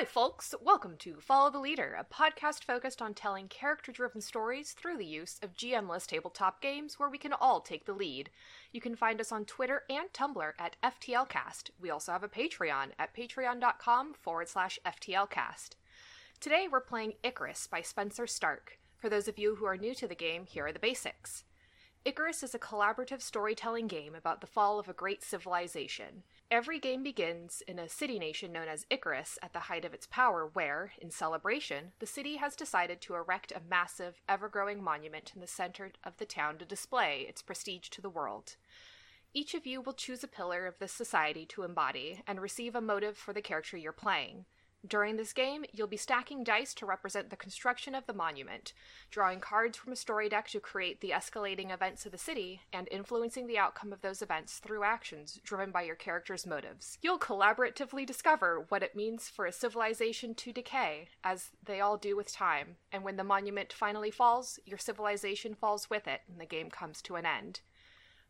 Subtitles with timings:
[0.00, 0.54] Hi, folks.
[0.62, 5.04] Welcome to Follow the Leader, a podcast focused on telling character driven stories through the
[5.04, 8.30] use of GMless tabletop games where we can all take the lead.
[8.72, 11.72] You can find us on Twitter and Tumblr at FTLcast.
[11.78, 15.72] We also have a Patreon at patreon.com forward slash FTLcast.
[16.40, 18.78] Today we're playing Icarus by Spencer Stark.
[18.96, 21.44] For those of you who are new to the game, here are the basics.
[22.06, 26.22] Icarus is a collaborative storytelling game about the fall of a great civilization.
[26.50, 30.08] Every game begins in a city nation known as Icarus at the height of its
[30.08, 35.30] power, where, in celebration, the city has decided to erect a massive, ever growing monument
[35.32, 38.56] in the center of the town to display its prestige to the world.
[39.32, 42.80] Each of you will choose a pillar of this society to embody and receive a
[42.80, 44.44] motive for the character you're playing.
[44.86, 48.72] During this game, you'll be stacking dice to represent the construction of the monument,
[49.10, 52.88] drawing cards from a story deck to create the escalating events of the city, and
[52.90, 56.96] influencing the outcome of those events through actions driven by your character's motives.
[57.02, 62.16] You'll collaboratively discover what it means for a civilization to decay, as they all do
[62.16, 66.46] with time, and when the monument finally falls, your civilization falls with it, and the
[66.46, 67.60] game comes to an end.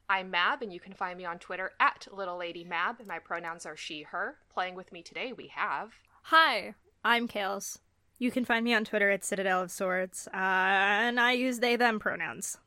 [0.09, 3.65] I'm Mab, and you can find me on Twitter at Little Lady Mab, my pronouns
[3.65, 4.39] are she, her.
[4.53, 5.93] Playing with me today, we have.
[6.23, 7.79] Hi, I'm Kales.
[8.19, 11.75] You can find me on Twitter at Citadel of Swords, uh, and I use they
[11.77, 12.59] them pronouns,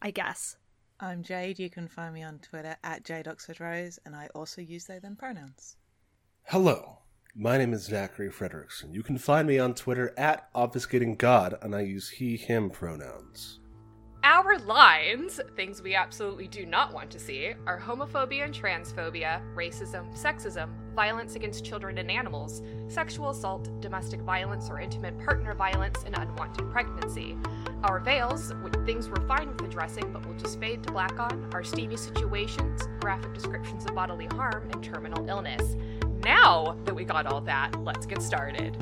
[0.00, 0.56] I guess.
[0.98, 1.58] I'm Jade.
[1.58, 4.98] You can find me on Twitter at Jade Oxford Rose, and I also use they
[4.98, 5.76] them pronouns.
[6.44, 6.98] Hello,
[7.36, 8.92] my name is Zachary Frederickson.
[8.92, 13.60] You can find me on Twitter at Obfuscating God, and I use he, him pronouns.
[14.24, 20.16] Our lines, things we absolutely do not want to see, are homophobia and transphobia, racism,
[20.16, 26.16] sexism, violence against children and animals, sexual assault, domestic violence or intimate partner violence, and
[26.16, 27.36] unwanted pregnancy.
[27.82, 31.50] Our veils, which things we're fine with addressing but will just fade to black on,
[31.52, 35.74] are steamy situations, graphic descriptions of bodily harm, and terminal illness.
[36.22, 38.76] Now that we got all that, let's get started.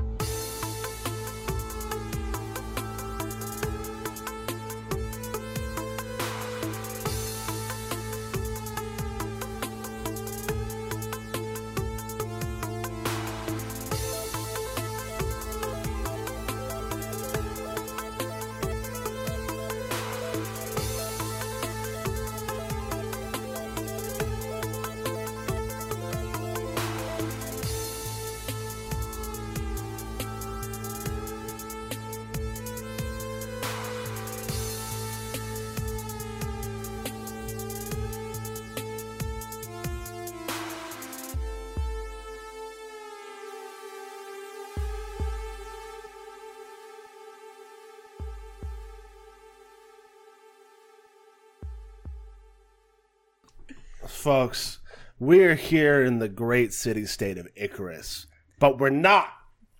[54.20, 54.81] Folks,
[55.19, 58.27] we're here in the great city state of Icarus,
[58.58, 59.33] but we're not.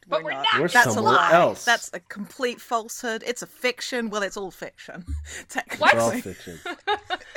[0.09, 0.47] But we're not.
[0.59, 1.33] We're That's a somewhere lie.
[1.35, 1.67] else.
[1.67, 3.23] That's a complete falsehood.
[3.27, 4.09] It's a fiction.
[4.09, 5.05] Well, it's all fiction.
[5.51, 5.79] Technically.
[5.79, 5.99] What?
[5.99, 6.59] All fiction.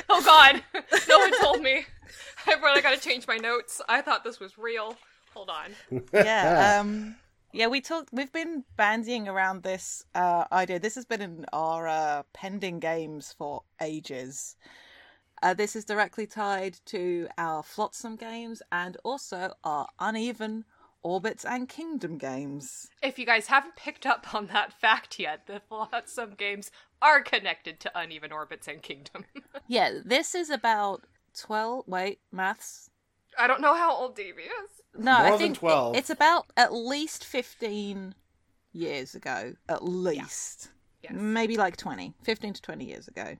[0.08, 0.62] Oh god,
[1.06, 1.84] no one told me.
[2.46, 3.82] I really gotta change my notes.
[3.86, 4.96] I thought this was real.
[5.34, 6.04] Hold on.
[6.14, 6.78] yeah.
[6.80, 7.16] Um.
[7.52, 8.10] Yeah, we talked.
[8.12, 10.78] We've been bandying around this uh, idea.
[10.78, 14.56] This has been in our uh, pending games for ages.
[15.44, 20.64] Uh, this is directly tied to our Flotsam games and also our Uneven
[21.02, 22.88] Orbits and Kingdom games.
[23.02, 26.70] If you guys haven't picked up on that fact yet, the Flotsam games
[27.02, 29.26] are connected to Uneven Orbits and Kingdom.
[29.68, 31.04] Yeah, this is about
[31.38, 31.84] twelve.
[31.86, 32.90] Wait, maths.
[33.38, 34.70] I don't know how old Davey is.
[34.94, 35.96] No, More I than think 12.
[35.96, 38.14] it's about at least 15
[38.72, 39.54] years ago.
[39.68, 40.70] At least.
[41.02, 41.12] Yes.
[41.14, 42.14] Maybe like 20.
[42.22, 43.36] 15 to 20 years ago.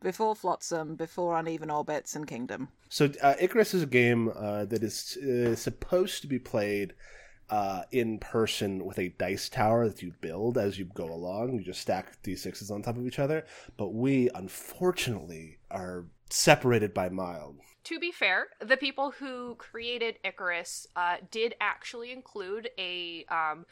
[0.00, 2.68] Before Flotsam, before Uneven Orbits and Kingdom.
[2.88, 6.94] So, uh, Icarus is a game uh, that is uh, supposed to be played
[7.50, 11.54] uh, in person with a dice tower that you build as you go along.
[11.54, 13.44] You just stack d6s on top of each other.
[13.76, 17.56] But we, unfortunately, are separated by miles.
[17.84, 23.64] To be fair, the people who created Icarus uh, did actually include a um,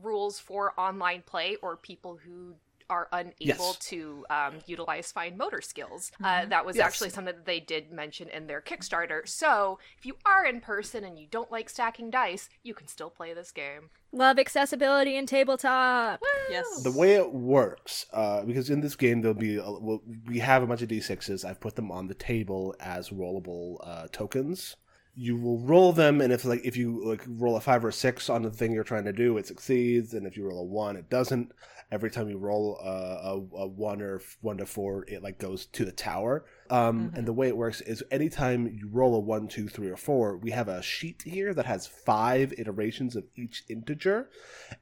[0.00, 2.54] rules for online play or people who
[2.94, 3.78] are unable Yes.
[3.78, 6.12] to um, utilize fine motor skills.
[6.22, 6.86] Uh, that was Yes.
[6.86, 9.26] actually something that they did mention in their Kickstarter.
[9.28, 13.10] So if you are in person and you don't like stacking dice, you can still
[13.10, 13.90] play this game.
[14.12, 16.20] Love accessibility in tabletop.
[16.48, 16.82] Yes.
[16.84, 20.62] The way it works, uh, because in this game there'll be a, well, we have
[20.62, 21.44] a bunch of d6s.
[21.44, 24.76] I've put them on the table as rollable uh, tokens,
[25.16, 27.92] you will roll them, and if like if you like roll a five or a
[27.92, 30.64] six on the thing you're trying to do, it succeeds, and if you roll a
[30.64, 31.52] one, it doesn't.
[31.92, 35.66] Every time you roll a, a, a one or one to four, it like goes
[35.66, 36.44] to the tower.
[36.70, 37.16] Um, Mm-hmm.
[37.16, 40.36] And the way it works is anytime you roll a one, two, three, or four,
[40.36, 44.28] we have a sheet here that has five iterations of each integer,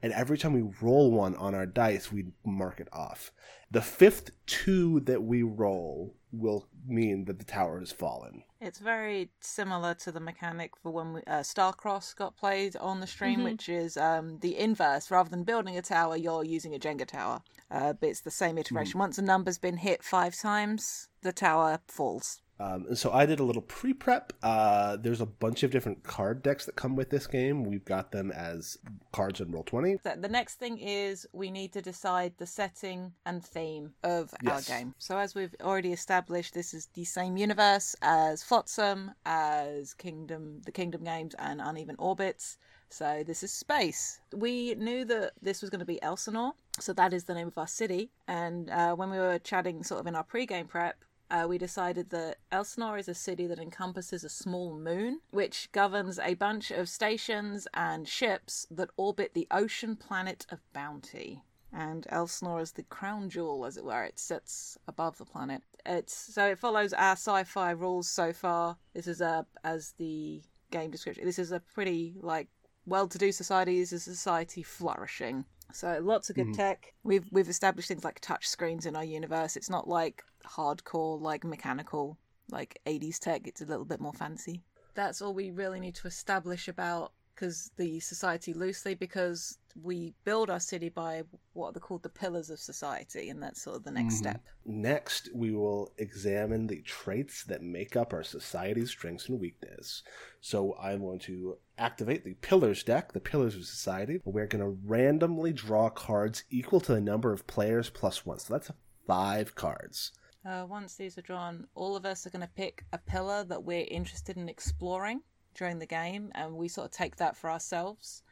[0.01, 3.31] and every time we roll one on our dice, we mark it off.
[3.71, 8.43] The fifth two that we roll will mean that the tower has fallen.
[8.63, 13.01] It's very similar to the mechanic for when we, uh, Star Crossed got played on
[13.01, 15.11] the stream, which is um, the inverse.
[15.11, 17.41] Rather than building a tower, you're using a Jenga tower.
[17.69, 18.99] Uh, but it's the same iteration.
[18.99, 22.41] Once a number's been hit five times, the tower falls.
[22.63, 24.31] Um, and so I did a little pre prep.
[24.41, 27.65] Uh, there's a bunch of different card decks that come with this game.
[27.65, 28.77] We've got them as
[29.11, 30.01] cards in Roll20.
[30.03, 34.69] The the next thing is we need to decide the setting and theme of Yes.
[34.69, 34.95] our game.
[34.97, 40.71] So as we've already established, this is the same universe as Flotsam, as Kingdom, the
[40.71, 42.57] Kingdom games, and Uneven Orbits.
[42.89, 44.19] So this is space.
[44.33, 47.57] We knew that this was going to be Elsinore, so that is the name of
[47.57, 48.11] our city.
[48.27, 51.03] And uh, when we were chatting, sort of in our pre-game prep,
[51.33, 56.19] uh, we decided that Elsinore is a city that encompasses a small moon, which governs
[56.19, 61.41] a bunch of stations and ships that orbit the ocean planet of Bounty.
[61.75, 64.03] And Elsinore is the crown jewel, as it were.
[64.03, 65.63] It sits above the planet.
[65.87, 68.77] It's so it follows our sci-fi rules so far.
[68.93, 71.25] This is a as the game description.
[71.25, 72.47] This is a pretty like
[72.85, 73.79] well-to-do society.
[73.79, 75.45] This is a society flourishing.
[75.71, 76.93] So lots of good tech.
[77.03, 79.57] We've we've established things like touch screens in our universe.
[79.57, 82.17] It's not like hardcore, like mechanical,
[82.51, 83.47] like 80s tech.
[83.47, 84.61] It's a little bit more fancy.
[84.95, 90.49] That's all we really need to establish about because the society loosely because we build
[90.49, 91.23] our city by
[91.53, 94.23] what are called the pillars of society, and that's sort of the next mm-hmm.
[94.23, 94.41] step.
[94.65, 100.03] Next, we will examine the traits that make up our society's strengths and weakness.
[100.41, 104.21] So I'm going to activate the Pillars deck, the Pillars of Society.
[104.25, 108.39] We're going to randomly draw cards equal to the number of players plus one.
[108.39, 108.71] So that's
[109.07, 110.11] five cards.
[110.45, 113.63] Uh, once these are drawn, all of us are going to pick a pillar that
[113.63, 115.21] we're interested in exploring
[115.55, 118.23] during the game, and we sort of take that for ourselves.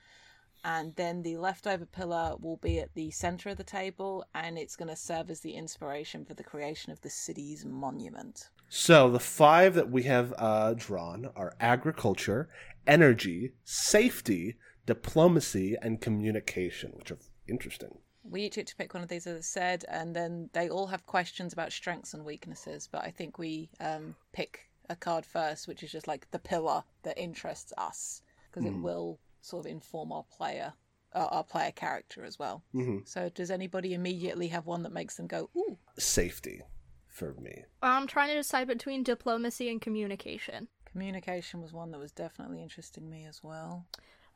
[0.64, 4.76] And then the leftover pillar will be at the center of the table, and it's
[4.76, 8.50] going to serve as the inspiration for the creation of the city's monument.
[8.68, 12.50] So the five that we have uh, drawn are agriculture,
[12.86, 18.00] energy, safety, diplomacy, and communication, which are interesting.
[18.24, 20.88] We each get to pick one of these, as I said, and then they all
[20.88, 22.88] have questions about strengths and weaknesses.
[22.92, 26.84] But I think we um, pick a card first, which is just like the pillar
[27.04, 30.74] that interests us, because it will sort of inform our player,
[31.14, 32.64] uh, our player character as well.
[32.74, 33.08] Mhm.
[33.08, 35.78] So, does anybody immediately have one that makes them go, "Ooh"?
[35.98, 36.62] Safety
[37.08, 37.66] for me.
[37.82, 40.68] I'm trying to decide between diplomacy and communication.
[40.86, 43.88] Communication was one that was definitely interesting me as well.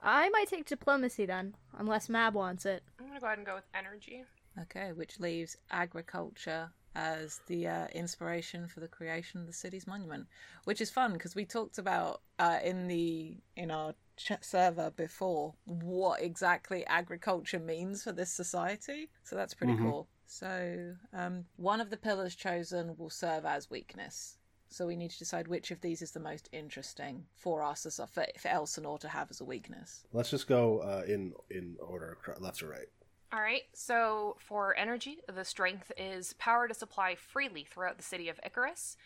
[0.06, 2.84] I might take diplomacy then, unless Mab wants it.
[3.00, 4.24] I'm gonna go ahead and go with energy.
[4.62, 10.28] Okay, which leaves agriculture as the uh, inspiration for the creation of the city's monument,
[10.64, 15.56] which is fun because we talked about uh, in the in our ch- server before
[15.66, 19.10] what exactly agriculture means for this society.
[19.24, 20.08] So that's pretty cool.
[20.28, 24.38] So um, one of the pillars chosen will serve as weakness.
[24.76, 27.98] So we need to decide which of these is the most interesting for us as
[27.98, 30.04] a, for, for Elsinore to have as a weakness.
[30.12, 32.90] Let's just go uh, in in order, cr- left to right.
[33.32, 38.28] All right, so for energy, the strength is power to supply freely throughout the city
[38.28, 38.98] of Icarus.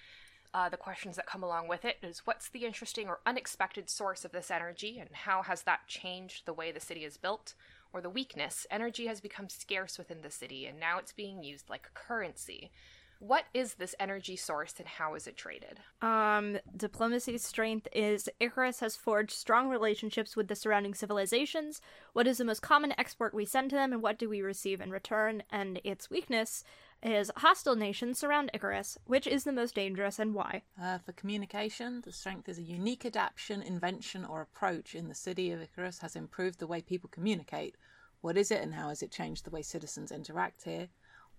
[0.55, 4.25] Uh, the questions that come along with it is what's the interesting or unexpected source
[4.25, 7.53] of this energy, and how has that changed the way the city is built?
[7.93, 11.69] Or the weakness, energy has become scarce within the city, and now it's being used
[11.69, 12.71] like a currency.
[13.19, 15.81] What is this energy source, and how is it traded?
[16.01, 21.81] Um, diplomacy's strength is Icarus has forged strong relationships with the surrounding civilizations.
[22.13, 24.79] What is the most common export we send to them, and what do we receive
[24.79, 25.43] in return?
[25.51, 26.63] And its weakness
[27.03, 28.97] is hostile nations surround Icarus.
[29.05, 30.61] Which is the most dangerous, and why?
[30.81, 35.51] Uh, for communication, the strength is a unique adaptation, invention, or approach in the city
[35.51, 37.75] of Icarus has improved the way people communicate.
[38.21, 40.87] What is it and how has it changed the way citizens interact here?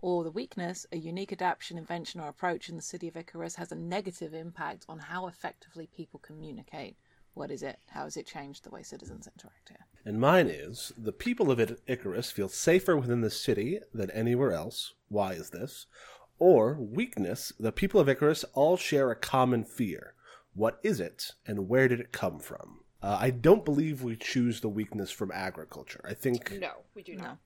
[0.03, 3.71] Or the weakness, a unique adaptation, invention, or approach in the city of Icarus has
[3.71, 6.97] a negative impact on how effectively people communicate.
[7.35, 7.79] What is it?
[7.89, 9.87] How has it changed the way citizens interact here?
[10.07, 14.53] And mine is the people of It- Icarus feel safer within the city than anywhere
[14.53, 14.95] else.
[15.09, 15.87] Why is this?
[16.39, 20.15] Or weakness, the people of Icarus all share a common fear.
[20.55, 22.81] What is it, and where did it come from?
[23.03, 26.01] Uh, I don't believe we choose the weakness from agriculture.
[26.05, 27.25] I think No, we do not.
[27.25, 27.39] No.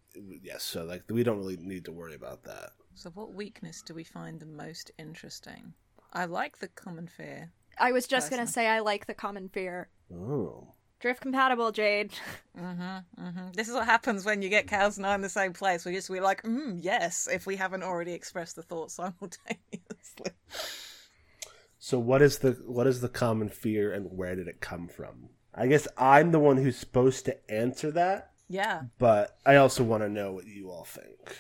[0.43, 2.71] Yes, so like we don't really need to worry about that.
[2.95, 5.75] So, what weakness do we find the most interesting?
[6.13, 7.53] I like the common fear.
[7.79, 9.89] I was just gonna say I like the common fear.
[10.13, 10.75] Oh.
[11.01, 12.13] Drift compatible, Jade.
[12.57, 13.51] Mm-hmm, mm-hmm.
[13.53, 15.85] This is what happens when you get cows and I in the same place.
[15.85, 20.31] We just we're like, mm, yes, if we haven't already expressed the thought simultaneously.
[21.81, 25.31] So what is the what is the common fear and where did it come from?
[25.53, 28.83] I guess I'm the one who's supposed to answer that, Yeah.
[28.99, 31.39] but I also want to know what you all think.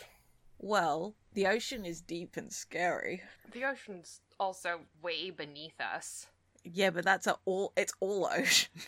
[0.58, 3.22] Well, the ocean is deep and scary.
[3.52, 6.26] The ocean's also way beneath us.
[6.64, 7.72] Yeah, but that's a all.
[7.76, 8.70] It's all ocean.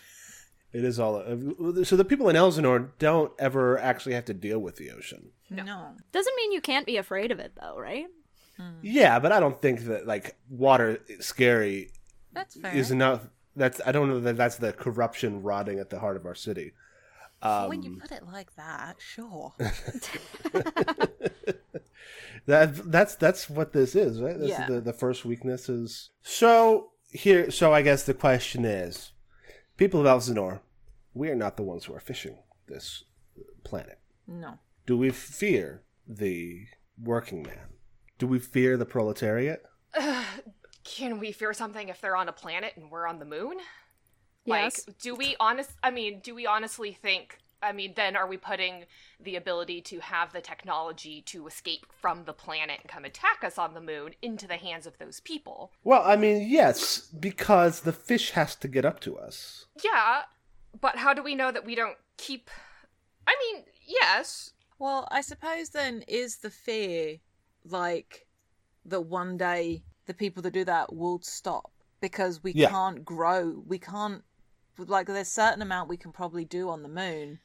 [0.73, 1.23] It is all
[1.85, 5.31] so the people in Elsinore don't ever actually have to deal with the ocean.
[5.49, 5.93] No.
[6.13, 8.05] Doesn't mean you can't be afraid of it though, right?
[8.59, 8.73] Hmm.
[8.83, 11.93] Yeah, but I don't think that like water is scary
[12.33, 12.75] That's fair.
[12.75, 13.27] is enough.
[13.55, 16.73] That's I don't know that that's the corruption rotting at the heart of our city.
[17.47, 19.55] Um, when you put it like that, sure.
[22.47, 24.39] That that's that's what this is, right?
[24.39, 24.67] That's Yeah.
[24.69, 26.11] the the first weakness is.
[26.23, 29.11] So here, so I guess the question is,
[29.77, 30.63] people of Elsinore,
[31.13, 32.39] we are not the ones who are fishing
[32.69, 33.05] this
[33.65, 33.99] planet.
[34.27, 34.59] no.
[34.87, 36.67] Do we fear the
[37.03, 37.71] working man?
[38.19, 39.65] Do we fear the proletariat?
[40.85, 43.57] Can we fear something if they're on a planet and we're on the moon?
[44.47, 44.87] Yes.
[44.87, 45.71] Like, do we honest?
[45.83, 47.39] I mean, do we honestly think?
[47.63, 48.85] I mean, then are we putting
[49.19, 53.59] the ability to have the technology to escape from the planet and come attack us
[53.59, 55.73] on the moon into the hands of those people?
[55.83, 59.67] Well, I mean, yes, because the fish has to get up to us.
[59.83, 60.23] Yeah,
[60.81, 62.51] but how do we know that we don't keep?
[63.27, 64.53] I mean, yes.
[64.79, 67.17] Well, I suppose then is the fear
[67.65, 68.27] like
[68.85, 72.69] that one day the people that do that will stop because we Yeah.
[72.71, 73.63] can't grow.
[73.67, 74.23] We can't
[74.79, 77.39] like there's a certain amount we can probably do on the moon.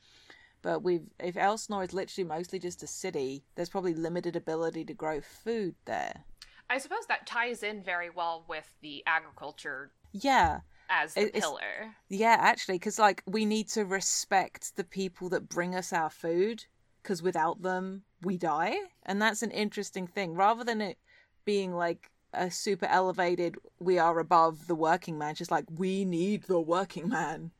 [0.61, 4.93] But we've if Elsinore is literally mostly just a city, there's probably limited ability to
[4.93, 6.23] grow food there.
[6.69, 10.59] I suppose that ties in very well with the agriculture Yeah.
[10.89, 11.95] as the It- it's- pillar.
[12.09, 16.65] Yeah, actually, because like we need to respect the people that bring us our food,
[17.01, 20.35] because without them we die, and that's an interesting thing.
[20.35, 20.99] Rather than it
[21.43, 25.35] being like a super elevated, we are above the working man.
[25.35, 27.51] Just like we need the working man.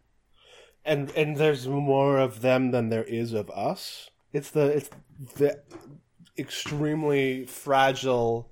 [0.85, 4.09] and and there's more of them than there is of us.
[4.33, 4.89] It's the it's
[5.35, 5.61] the
[6.37, 8.49] extremely fragile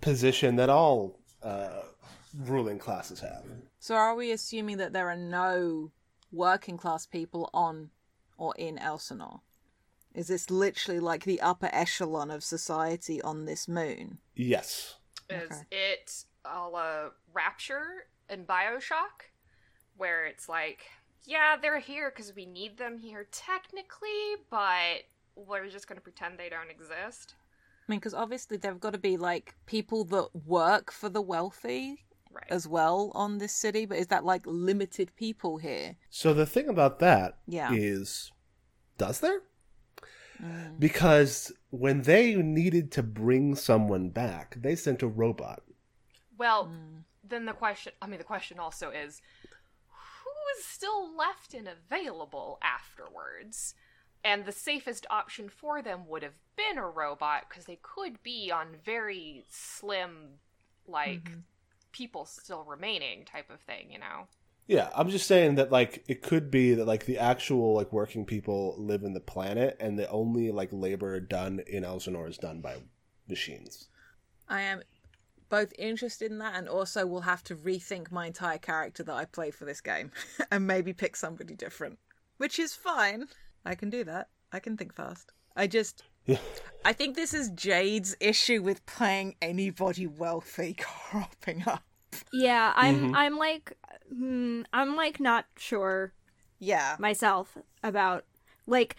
[0.00, 1.82] position that all uh,
[2.34, 3.44] ruling classes have.
[3.78, 5.90] So are we assuming that there are no
[6.30, 7.90] working class people on
[8.36, 9.40] or in Elsinore?
[10.14, 14.18] Is this literally like the upper echelon of society on this moon?
[14.34, 14.97] Yes.
[15.30, 15.62] Is Okay.
[15.70, 19.28] it a la Rapture and Bioshock,
[19.96, 20.86] where it's like,
[21.24, 25.04] yeah, they're here because we need them here technically, but
[25.36, 27.34] we're just going to pretend they don't exist?
[27.88, 32.04] I mean, because obviously there've got to be like people that work for the wealthy
[32.30, 32.44] Right.
[32.50, 35.96] as well on this city, but is that like limited people here?
[36.10, 37.72] So the thing about that is, Yeah.
[37.72, 38.30] is,
[38.98, 39.40] does there?
[40.42, 40.78] Mm.
[40.78, 45.62] Because when they needed to bring someone back, they sent a robot.
[46.36, 47.02] well, Mm.
[47.24, 49.20] then the question, I mean, the question also is
[49.88, 53.74] who is still left and available afterwards?
[54.24, 58.50] And the safest option for them would have been a robot because they could be
[58.52, 60.38] on very slim,
[60.86, 61.40] like, Mm-hmm.
[61.92, 64.28] people still remaining type of thing, you know?
[64.68, 68.26] Yeah, I'm just saying that like it could be that like the actual like working
[68.26, 72.60] people live in the planet, and the only like labor done in Elsinore is done
[72.60, 72.76] by
[73.26, 73.88] machines.
[74.46, 74.82] I am
[75.48, 79.24] both interested in that and also will have to rethink my entire character that I
[79.24, 80.12] play for this game
[80.50, 81.98] and maybe pick somebody different,
[82.36, 83.24] which is fine.
[83.64, 84.28] I can do that.
[84.52, 85.32] I can think fast.
[85.56, 86.02] I just.
[86.26, 86.38] Yeah.
[86.84, 91.82] I think this is Jade's issue with playing anybody wealthy cropping up.
[92.34, 93.14] Yeah, I'm Mhm.
[93.14, 93.72] I'm like
[94.08, 96.12] hmm, I'm like not sure
[96.58, 96.96] Yeah.
[96.98, 98.24] myself about
[98.66, 98.96] like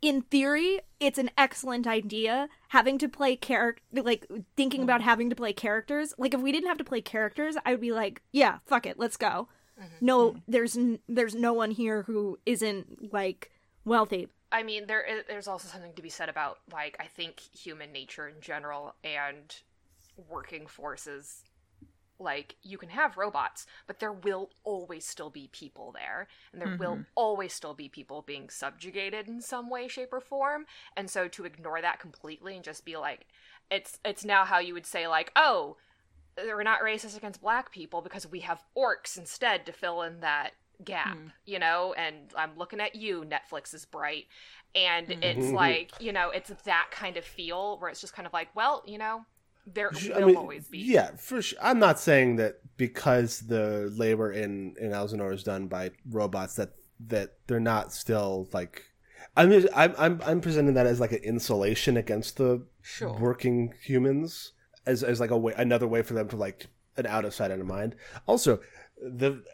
[0.00, 5.08] in theory it's an excellent idea having to play character like thinking about hmm.
[5.08, 6.14] having to play characters.
[6.18, 8.98] Like if we didn't have to play characters i would be like yeah fuck it
[8.98, 9.48] let's go.
[9.80, 10.06] Mm-hmm.
[10.06, 10.38] No hmm.
[10.48, 13.50] there's n- there's no one here who isn't like
[13.84, 14.28] wealthy.
[14.50, 17.90] I mean, there is, there's also something to be said about like I think human
[17.92, 19.54] nature in general and
[20.28, 21.42] working forces.
[22.22, 26.70] Like you can have robots, but there will always still be people there, and there
[26.78, 30.66] will always still be people being subjugated in some way, shape, or form.
[30.96, 33.26] And so to ignore that completely and just be like,
[33.70, 35.76] it's it's now how you would say like, oh,
[36.38, 40.52] we're not racist against black people because we have orcs instead to fill in that
[40.84, 41.94] gap, you know?
[41.96, 44.26] And I'm looking at you, Netflix is bright.
[44.74, 45.54] And it's Mhm.
[45.54, 48.82] like, you know, it's that kind of feel where it's just kind of like, well,
[48.86, 49.26] you know,
[49.66, 50.78] There I will mean, always be.
[50.78, 51.58] Yeah, for sure.
[51.62, 56.72] I'm not saying that because the labor in in Elsinore is done by robots that
[57.08, 58.82] that they're not still like.
[59.36, 63.16] I'm just, I'm I'm I'm presenting that as like an insulation against the Sure.
[63.18, 64.52] working humans
[64.84, 66.66] as as like a way another way for them to like
[66.96, 67.94] an out of sight out of mind.
[68.26, 68.58] Also,
[69.00, 69.44] the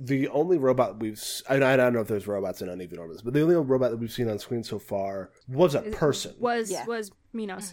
[0.00, 3.42] the only robot we've I don't know if there's robots in Uneven Orbits, but the
[3.42, 6.34] only robot that we've seen on screen so far was a person.
[6.40, 6.84] Was Yeah.
[6.86, 7.72] was Minos.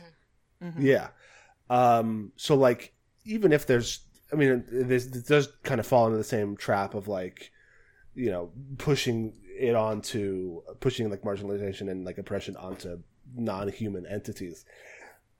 [0.64, 0.76] Mhm.
[0.78, 1.08] Yeah.
[1.70, 2.32] Um.
[2.36, 2.94] So like,
[3.26, 4.00] even if there's,
[4.32, 7.52] I mean, it, this- does kind of fall into the same trap of like,
[8.14, 13.00] you know, pushing it onto pushing like marginalization and like oppression onto
[13.36, 14.66] non-human entities.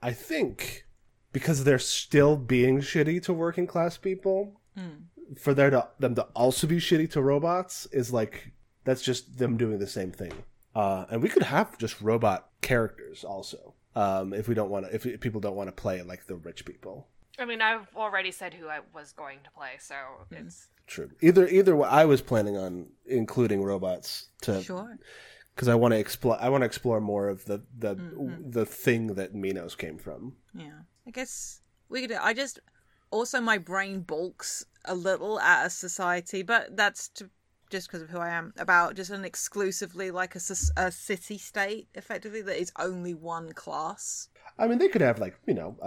[0.02, 0.84] I think
[1.32, 5.38] because they're still being shitty to working class people, Mm.
[5.38, 8.52] for there to them to also be shitty to robots is like
[8.84, 10.32] that's just them doing the same thing.
[10.74, 14.94] Uh, and we could have just robot characters also, um, if we don't want to,
[14.94, 17.08] if, if people don't want to play like the rich people.
[17.38, 19.94] I mean, I've already said who I was going to play, so
[20.30, 20.46] Hmm.
[20.46, 21.10] it's True.
[21.20, 24.96] Either either way, I was planning on including robots to Sure.
[25.54, 26.38] because I want to explore.
[26.40, 28.52] I want to explore more of the the Mhm.
[28.52, 30.36] the thing that Minos came from.
[30.54, 30.78] Yeah.
[31.04, 32.12] I guess we could.
[32.12, 32.60] I just
[33.10, 37.30] also my brain balks a little at a society, but that's to,
[37.70, 38.52] just because of who I am.
[38.58, 40.40] About just an exclusively like a,
[40.76, 44.28] a city state, effectively that is only one class.
[44.58, 45.84] I mean, they could have like you know uh,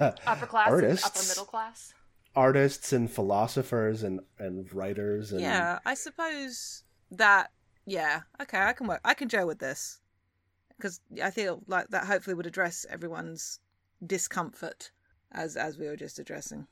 [0.00, 1.94] uh, upper class, artists, upper middle class.
[2.34, 7.50] artists and philosophers and and writers and Yeah, I suppose that.
[7.86, 9.00] Yeah, okay, I can work.
[9.04, 10.00] I can go with this
[10.76, 13.60] because I feel like that hopefully would address everyone's
[14.04, 14.90] discomfort
[15.32, 16.66] as as we were just addressing.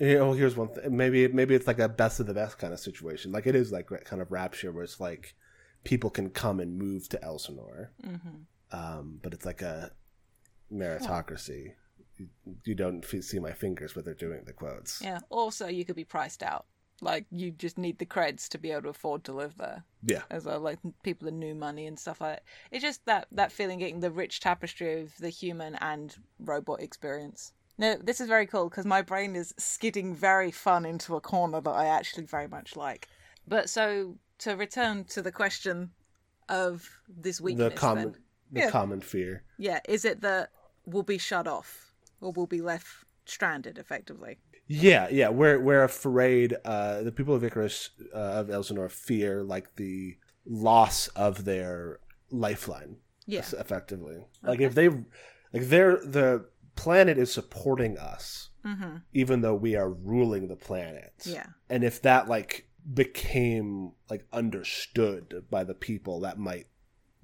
[0.00, 0.96] Know, here's one thing.
[0.96, 3.32] Maybe maybe it's like a best of the best kind of situation.
[3.32, 5.34] Like it is like kind of rapture where it's like
[5.84, 8.16] people can come and move to Elsinore, hmm
[8.72, 9.92] um, but it's like a
[10.72, 11.74] meritocracy.
[12.16, 12.28] You,
[12.64, 15.00] you don't see my fingers, but they're doing the quotes.
[15.02, 15.20] Yeah.
[15.28, 16.66] Also, you could be priced out.
[17.00, 19.84] Like you just need the creds to be able to afford to live there.
[20.04, 20.22] Yeah.
[20.30, 22.42] As well, like people in new money and stuff like that.
[22.70, 27.52] It's just that that feeling getting the rich tapestry of the human and robot experience.
[27.78, 31.60] No, this is very cool because my brain is skidding very fun into a corner
[31.60, 33.08] that I actually very much like.
[33.48, 35.90] But so to return to the question
[36.48, 38.22] of this weakness, the common then.
[38.52, 38.70] the Yeah.
[38.70, 39.42] common fear.
[39.58, 40.50] yeah, is it that
[40.84, 42.88] we'll be shut off or we'll be left
[43.24, 44.38] stranded effectively?
[44.68, 45.28] Yeah, yeah.
[45.30, 46.56] We're we're afraid.
[46.64, 50.16] Uh, the people of Icarus uh, of Elsinore fear like the
[50.46, 51.98] loss of their
[52.30, 52.96] lifeline.
[53.26, 53.40] Yeah.
[53.40, 54.24] es- effectively.
[54.42, 58.98] Like if they, like they're the planet is supporting us, Mm-hmm.
[59.12, 61.12] even though we are ruling the planet.
[61.24, 61.46] Yeah.
[61.68, 66.66] And if that like became like understood by the people, that might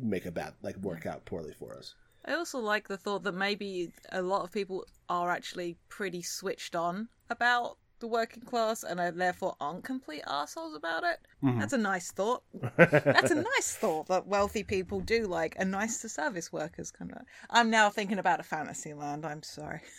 [0.01, 1.95] make a bad like work out poorly for us.
[2.25, 6.75] I also like the thought that maybe a lot of people are actually pretty switched
[6.75, 11.19] on about the working class and are therefore aren't complete assholes about it.
[11.43, 11.61] Mhm.
[11.61, 12.43] That's a nice thought.
[12.77, 17.13] That's a nice thought that wealthy people do like and nice to service workers kind
[17.13, 17.23] of.
[17.51, 19.25] I'm now thinking about a fantasy land.
[19.27, 19.81] I'm sorry.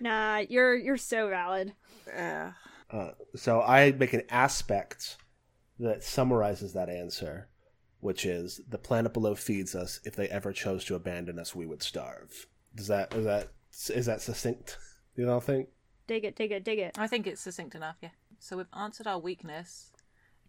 [0.00, 1.72] Nah, you're you're so valid.
[2.08, 2.54] Yeah.
[2.90, 5.16] Uh, so I make an aspect
[5.78, 7.48] that summarizes that answer,
[8.00, 10.00] which is the planet below feeds us.
[10.04, 12.48] If they ever chose to abandon us, we would starve.
[12.74, 13.52] Does that is that
[13.94, 14.76] is that succinct?
[15.14, 15.68] Do you don't think?
[16.06, 16.98] Dig it, dig it, dig it.
[16.98, 18.10] I think it's succinct enough, yeah.
[18.38, 19.92] So we've answered our weakness.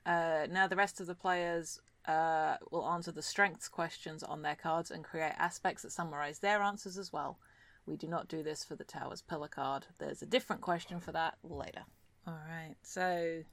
[0.06, 4.56] Uh, now the rest of the players uh, will answer the strengths questions on their
[4.56, 7.38] cards and create aspects that summarize their answers as well.
[7.86, 9.88] We do not do this for the Tower's Pillar card.
[10.00, 11.84] There's a different question for that later.
[12.26, 13.44] All right, so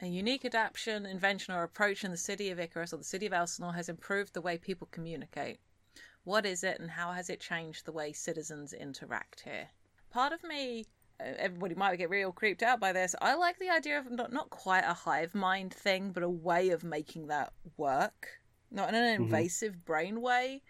[0.00, 3.32] a unique adaptation, invention, or approach in the city of Icarus or the city of
[3.32, 5.58] Elsinore has improved the way people communicate.
[6.24, 9.68] What is it, and how has it changed the way citizens interact here?
[10.10, 10.86] Part of me
[11.38, 13.14] everybody might get real creeped out by this.
[13.20, 16.70] I like the idea of not not quite a hive mind thing, but a way
[16.70, 18.28] of making that work,
[18.70, 20.62] not in an invasive brain way.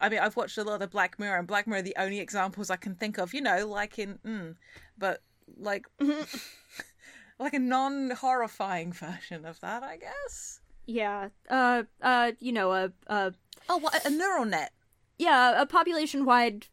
[0.00, 2.20] I mean, I've watched a lot of Black Mirror, and Black Mirror are the only
[2.20, 3.34] examples I can think of.
[3.34, 4.54] You know, like in, mm,
[4.96, 5.22] but
[5.58, 5.86] like,
[7.38, 10.60] like a non-horrifying version of that, I guess.
[10.86, 11.28] Yeah.
[11.48, 13.30] Uh uh you know, a uh
[13.68, 14.72] Oh, what a neural net.
[15.18, 16.66] yeah, a population wide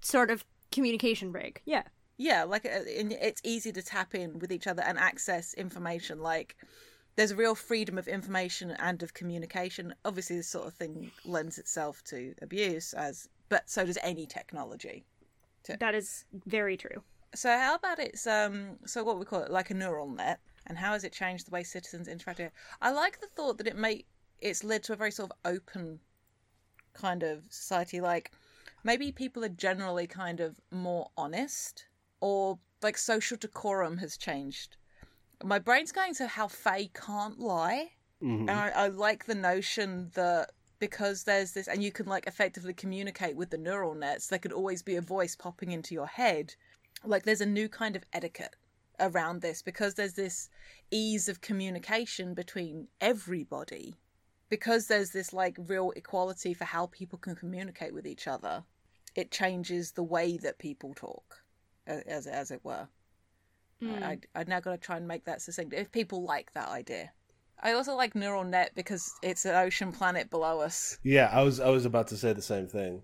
[0.00, 1.62] sort of communication break.
[1.64, 1.84] Yeah.
[2.16, 6.20] Yeah, like uh, it's easy to tap in with each other and access information.
[6.20, 6.56] Like
[7.16, 9.94] there's a real freedom of information and of communication.
[10.04, 15.04] Obviously, this sort of thing lends itself to abuse, as but so does any technology.
[15.78, 17.02] That is very true.
[17.34, 20.78] So how about it's um so what we call it like a neural net, and
[20.78, 22.40] how has it changed the way citizens interact?
[22.80, 24.04] I like the thought that it may
[24.40, 26.00] it's led to a very sort of open
[26.94, 28.00] kind of society.
[28.00, 28.32] Like
[28.84, 31.86] maybe people are generally kind of more honest
[32.22, 34.76] or like social decorum has changed.
[35.44, 37.90] My brain's going to how Faye can't lie.
[38.22, 38.42] Mhm.
[38.42, 42.72] And I, I like the notion that because there's this, and you can like effectively
[42.72, 46.54] communicate with the neural nets, there could always be a voice popping into your head.
[47.04, 48.54] Like there's a new kind of etiquette
[49.00, 50.48] around this because there's this
[50.92, 53.96] ease of communication between everybody.
[54.48, 58.64] Because there's this like real equality for how people can communicate with each other,
[59.16, 61.41] it changes the way that people talk,
[61.86, 62.88] as as it were.
[63.80, 63.90] Hmm.
[63.90, 65.74] I, I, I've now got to try and make that succinct.
[65.74, 67.10] If people like that idea,
[67.62, 70.98] I also like neural net because it's an ocean planet below us.
[71.02, 73.02] Yeah, I was I was about to say the same thing.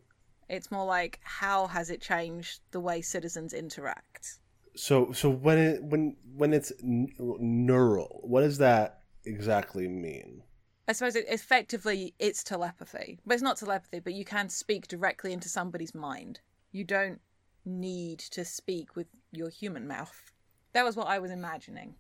[0.49, 4.39] It's more like how has it changed the way citizens interact?
[4.75, 10.43] So so when it when when it's n- neural, what does that exactly mean?
[10.89, 14.01] I suppose it, effectively it's telepathy, but it's not telepathy.
[14.01, 16.41] But you can speak directly into somebody's mind.
[16.73, 17.21] You don't
[17.69, 20.33] need to speak with your human mouth.
[20.73, 21.95] That was what I was imagining.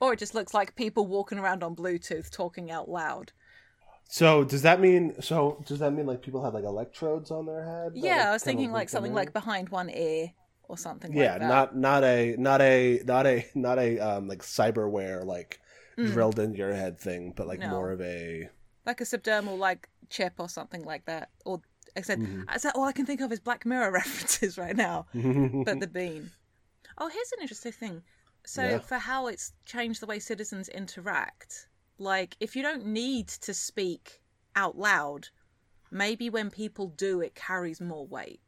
[0.00, 3.32] Or it just looks like people walking around on Bluetooth talking out loud.
[4.08, 7.64] So does that mean so does that mean like people have like electrodes on their
[7.64, 7.92] head?
[7.94, 9.16] Yeah, I was thinking like something in?
[9.16, 10.32] like behind one ear
[10.68, 11.48] or something yeah, like that.
[11.48, 15.60] not not a not a not a not a um like cyberware like
[15.96, 17.62] drilled into your head thing, but like Mm.
[17.62, 17.70] No.
[17.70, 18.48] more of a
[18.86, 21.28] like a subdermal like chip or something like that.
[21.44, 21.60] Or
[21.96, 22.42] I said, Mm-hmm.
[22.48, 25.06] I said all I can think of is Black Mirror references right now.
[25.14, 26.30] but the bean.
[26.98, 28.02] Oh, here's an interesting thing.
[28.46, 28.78] So Yeah.
[28.78, 34.20] for how it's changed the way citizens interact, like if you don't need to speak
[34.56, 35.28] out loud,
[35.90, 38.40] maybe when people do, it carries more weight.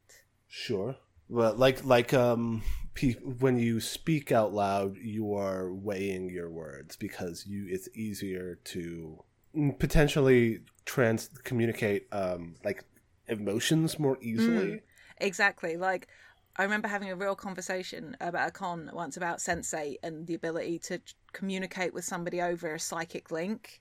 [0.48, 0.96] Sure.
[1.28, 2.62] But like like um
[2.94, 8.58] pe- when you speak out loud, you are weighing your words because you it's easier
[8.64, 9.22] to
[9.56, 12.84] mm, potentially trans communicate um like
[13.30, 14.82] emotions more easily.
[15.18, 15.76] Exactly.
[15.76, 16.08] Like
[16.56, 20.78] I remember having a real conversation about a con once about Sense8 and the ability
[20.80, 21.00] to
[21.32, 23.80] communicate with somebody over a psychic link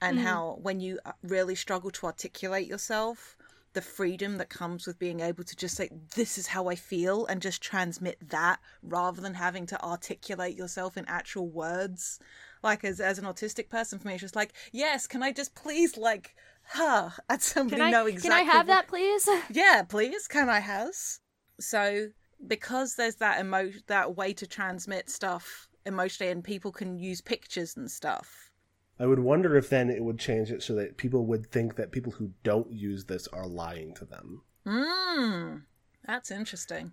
[0.00, 3.36] and how when you uh, really struggle to articulate yourself
[3.72, 7.24] the freedom that comes with being able to just say this is how I feel
[7.26, 12.18] and just transmit that rather than having to articulate yourself in actual words
[12.62, 15.54] like as as an autistic person for me it's just like yes can I just
[15.54, 19.28] please like huh and somebody Can I, know can exactly I have what- that, please?
[19.50, 21.20] yeah, please, can I has?
[21.60, 22.08] So
[22.46, 27.76] because there's that emo that way to transmit stuff emotionally and people can use pictures
[27.76, 28.50] and stuff.
[28.98, 31.92] I would wonder if then it would change it so that people would think that
[31.92, 34.42] people who don't use this are lying to them.
[34.66, 35.62] Mmm.
[36.06, 36.92] That's interesting.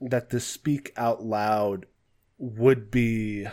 [0.00, 1.86] That to speak out loud
[2.38, 3.46] would be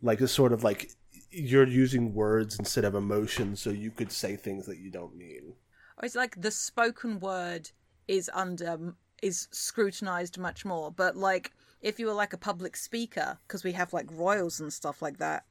[0.00, 0.90] like a sort of like
[1.32, 5.54] you're using words instead of emotions so you could say things that you don't mean.
[5.98, 7.70] Or it's like the spoken word
[8.08, 13.38] is under is scrutinized much more, but like if you were like a public speaker
[13.46, 15.44] because we have like royals and stuff like that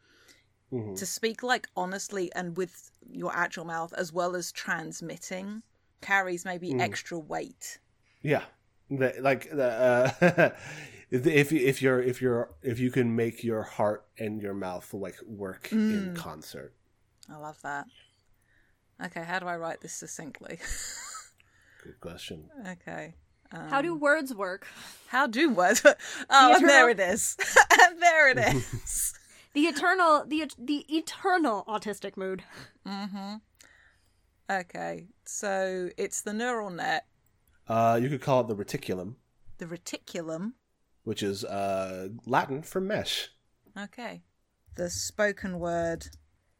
[0.71, 0.97] Mhm.
[0.97, 5.63] to speak like honestly and with your actual mouth as well as transmitting
[6.01, 7.79] carries maybe extra weight.
[8.21, 8.43] Yeah,
[8.89, 10.49] the, like the, uh,
[11.11, 14.91] if if if you're if you're if you can make your heart and your mouth
[14.93, 16.73] like work in concert.
[17.29, 17.85] I love that.
[19.05, 20.59] Okay, how do I write this succinctly?
[21.83, 22.49] Good question.
[22.67, 23.15] okay.
[23.53, 24.65] Um, How do words work?
[25.07, 25.83] how do words?
[26.29, 27.37] Oh, and there it eternal- is.
[27.81, 29.13] and there it is.
[29.53, 32.43] The eternal, the the eternal autistic mood.
[32.87, 33.35] mm-hmm.
[34.49, 37.05] Okay, so it's the neural net,
[37.67, 39.15] Uh, you could call it the reticulum,
[39.57, 40.53] the reticulum.
[41.03, 43.29] Which is uh, Latin for mesh.
[43.77, 44.21] Okay,
[44.75, 46.07] the spoken word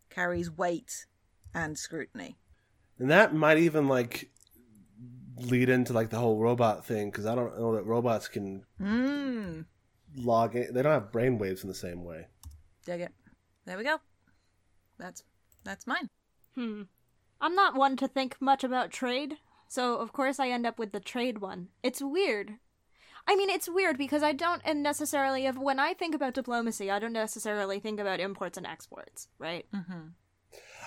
[0.09, 1.05] carries weight
[1.53, 2.37] and scrutiny.
[2.99, 4.29] And that might even like
[5.37, 9.65] lead into like the whole robot thing because I don't know that robots can Mmm.
[10.15, 10.73] log in.
[10.73, 12.27] They don't have brain waves in the same way.
[12.85, 13.11] Dig it.
[13.65, 13.97] There we go.
[14.97, 15.23] That's
[15.63, 16.09] that's mine.
[16.55, 16.83] Hmm.
[17.39, 20.91] I'm not one to think much about trade, so of course I end up with
[20.91, 21.69] the trade one.
[21.81, 22.55] It's weird.
[23.27, 26.89] I mean, it's weird because I don't and necessarily if when I think about diplomacy,
[26.89, 29.65] I don't necessarily think about imports and exports, right?
[29.73, 30.07] Mm-hmm.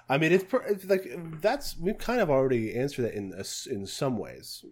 [0.08, 3.40] I mean, it's, pr- it's like that's we've kind of already answered that in a
[3.40, 4.64] s in some ways.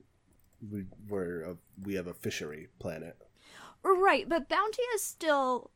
[0.70, 3.16] We we're a, we have a fishery planet.
[3.83, 5.70] Right, but bounty is still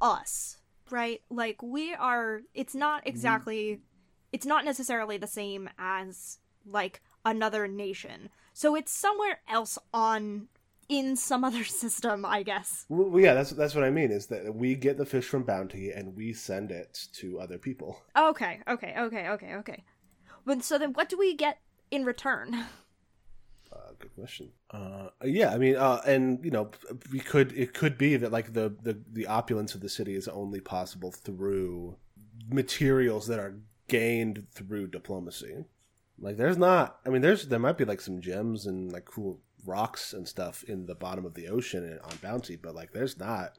[0.00, 0.58] us,
[0.90, 1.22] right?
[1.30, 3.80] Like we are it's not exactly
[4.32, 8.30] it's not necessarily the same as like another nation.
[8.52, 10.48] So it's somewhere else on
[10.88, 12.86] in some other system, I guess.
[12.88, 14.10] Well, yeah, that's that's what I mean.
[14.10, 18.02] Is that we get the fish from bounty and we send it to other people.
[18.16, 19.84] Okay, okay, okay, okay, okay.
[20.44, 21.58] But so then what do we get
[21.90, 22.66] in return?
[23.72, 24.50] Uh, good question.
[24.70, 26.70] Uh, yeah, I mean, uh, and you know,
[27.10, 30.28] we could it could be that like the the the opulence of the city is
[30.28, 31.96] only possible through
[32.48, 33.56] materials that are
[33.88, 35.64] gained through diplomacy.
[36.18, 36.98] Like, there's not.
[37.04, 40.62] I mean, there's there might be like some gems and like cool rocks and stuff
[40.64, 43.56] in the bottom of the ocean and on Bounty, but like, there's not.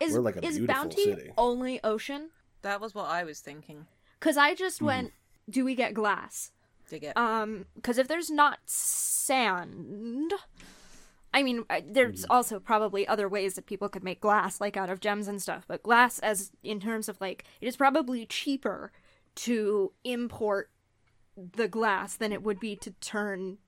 [0.00, 1.30] Is, We're like a is beautiful Bounty city.
[1.36, 2.30] only ocean?
[2.62, 3.86] That was what I was thinking.
[4.18, 4.86] Because I just Hmm.
[4.86, 5.12] went,
[5.48, 6.52] do we get glass?
[6.88, 7.16] Dig it.
[7.16, 10.32] Um, because if there's not sand,
[11.34, 14.88] I mean, I- there's also probably other ways that people could make glass, like out
[14.90, 15.64] of gems and stuff.
[15.68, 18.92] But glass, as in terms of like, it is probably cheaper
[19.36, 20.70] to import
[21.36, 23.58] the glass than it would be to turn.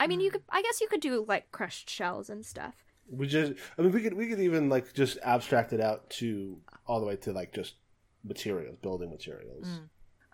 [0.00, 0.42] I mean, you could.
[0.50, 2.74] I guess you could do like crushed shells and stuff.
[3.10, 6.58] We just, I mean, we could we could even like just abstract it out to
[6.86, 7.74] all the way to like just
[8.24, 9.66] materials, building materials.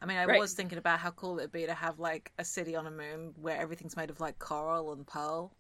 [0.03, 0.40] I mean, I Right.
[0.40, 3.35] was thinking about how cool it'd be to have like a city on a moon
[3.40, 5.53] where everything's made of like coral and pearl.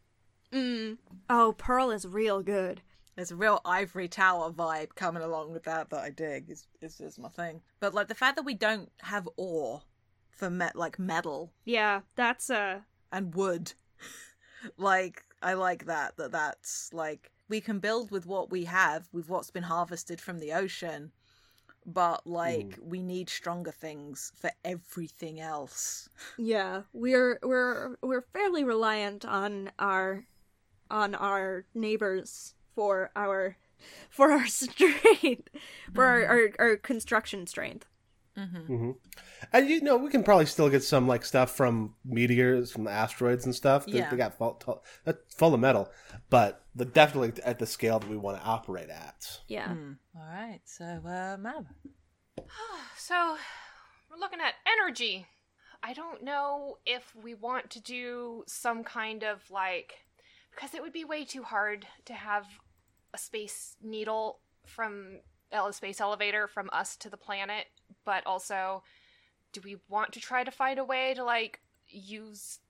[0.52, 0.98] Mm.
[1.28, 2.80] Oh, pearl is real good.
[3.16, 6.48] There's a real ivory tower vibe coming along with that that I dig.
[6.48, 7.60] Is is, is my thing.
[7.80, 9.82] But like the fact that we don't have ore
[10.30, 12.80] for met like metal Yeah, that's uh
[13.12, 13.74] and wood,
[14.76, 16.16] like I like that.
[16.16, 20.38] That that's like we can build with what we have, with what's been harvested from
[20.38, 21.12] the ocean.
[21.86, 22.84] But like mm.
[22.84, 26.08] we need stronger things for everything else.
[26.38, 30.24] Yeah, we're we're we're fairly reliant on our
[30.90, 33.56] on our neighbors for our
[34.10, 35.48] for our strength
[35.94, 36.62] for our, mm-hmm.
[36.62, 37.86] our our construction strength.
[38.36, 38.90] Hmm
[39.52, 42.90] And you know, we can probably still get some like stuff from meteors, from the
[42.90, 43.86] asteroids and stuff.
[43.86, 44.10] They, Yeah.
[44.10, 44.54] they got full,
[45.04, 45.90] to- full of metal,
[46.30, 49.40] but the definitely at the scale that we want to operate at.
[49.48, 49.74] Yeah.
[50.14, 51.66] All right, so uh, Mab.
[52.96, 53.36] So,
[54.10, 55.26] we're looking at energy.
[55.82, 59.94] I don't know if we want to do some kind of like
[60.54, 62.46] because it would be way too hard to have
[63.14, 65.20] a space needle from
[65.52, 67.66] a space elevator from us to the planet,
[68.04, 68.82] but also
[69.52, 72.60] do we want to try to find a way to like use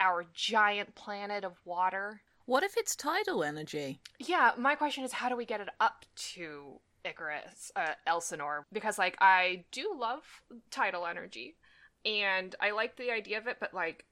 [0.00, 2.20] our giant planet of water?
[2.46, 4.00] What if it's tidal energy?
[4.18, 8.66] Yeah, my question is how do we get it up to Icarus, uh, Elsinore?
[8.72, 10.22] Because, like, I do love
[10.70, 11.56] tidal energy,
[12.04, 14.04] and I like the idea of it, but, like,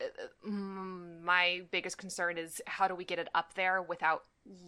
[0.00, 4.24] uh, mm, my biggest concern is how do we get it up there without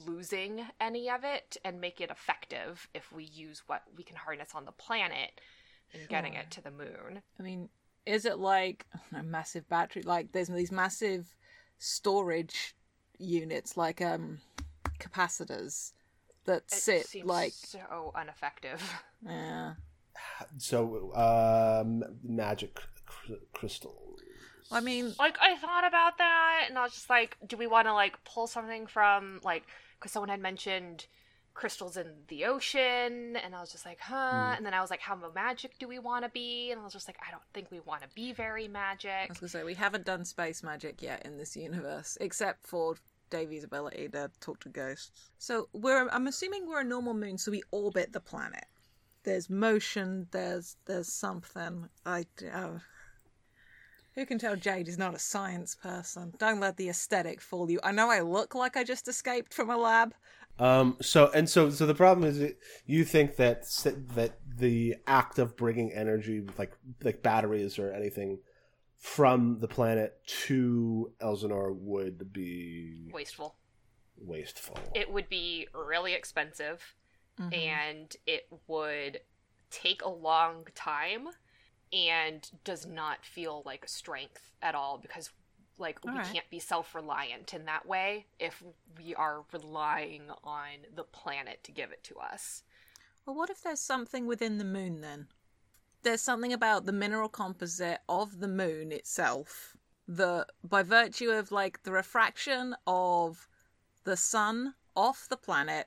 [0.07, 4.51] losing any of it and make it effective if we use what we can harness
[4.55, 5.40] on the planet
[5.93, 7.23] and getting it to the moon.
[7.38, 7.69] I mean,
[8.07, 10.03] is it like a massive battery?
[10.03, 11.35] Like there's these massive
[11.79, 12.75] storage
[13.19, 14.38] units, like um
[14.99, 15.93] capacitors
[16.45, 18.83] that It sit seems like so ineffective.
[19.25, 19.75] yeah.
[20.59, 24.10] So, um, magic cr- crystals.
[24.70, 27.87] I mean, like I thought about that, and I was just like, do we want
[27.87, 29.64] to like pull something from like
[29.98, 31.06] because someone had mentioned
[31.54, 34.54] crystals in the ocean, and I was just like, huh.
[34.56, 36.70] And then I was like, how magic do we want to be?
[36.70, 39.28] And I was just like, I don't think we want to be very I magic.
[39.28, 42.94] was gonna say we haven't done space magic yet in this universe, except for
[43.30, 45.11] Davy's ability to talk to ghosts.
[45.38, 48.66] So we're I'm assuming we're a normal moon, so we orbit the planet.
[49.24, 50.28] There's motion.
[50.30, 51.88] There's there's something.
[52.06, 52.78] I uh,
[54.20, 56.35] who can tell Jade is not a science person?
[56.38, 57.80] Don't let the aesthetic fool you.
[57.83, 60.14] I know I look like I just escaped from a lab.
[60.59, 60.96] Um.
[61.00, 63.64] So and so so the problem is that you think that
[64.14, 68.40] that the act of bringing energy, like like batteries or anything,
[68.98, 73.54] from the planet to Elsinore would be Wasteful.
[74.18, 74.76] wasteful.
[74.94, 76.83] It would be really expensive,
[77.40, 77.54] Mm-hmm.
[77.54, 79.20] and it would
[79.70, 81.28] take a long time,
[81.92, 85.31] and does not feel like a strength at all because
[85.79, 86.33] like we Alright.
[86.33, 88.62] can't be self-reliant in that way if
[88.98, 92.62] we are relying on the planet to give it to us.
[93.24, 95.29] Well, what if there's something within the moon then?
[96.03, 99.76] There's something about the mineral composite of the moon itself
[100.09, 103.48] that, by virtue of like the refraction of
[104.05, 105.87] the sun off the planet,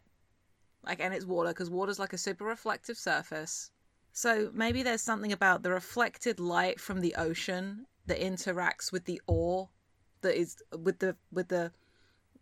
[0.85, 3.71] like, and it's water, because water's like a super reflective surface.
[4.13, 9.19] So maybe there's something about the reflected light from the ocean that interacts with the
[9.25, 9.69] ore
[10.21, 11.71] that is with the with the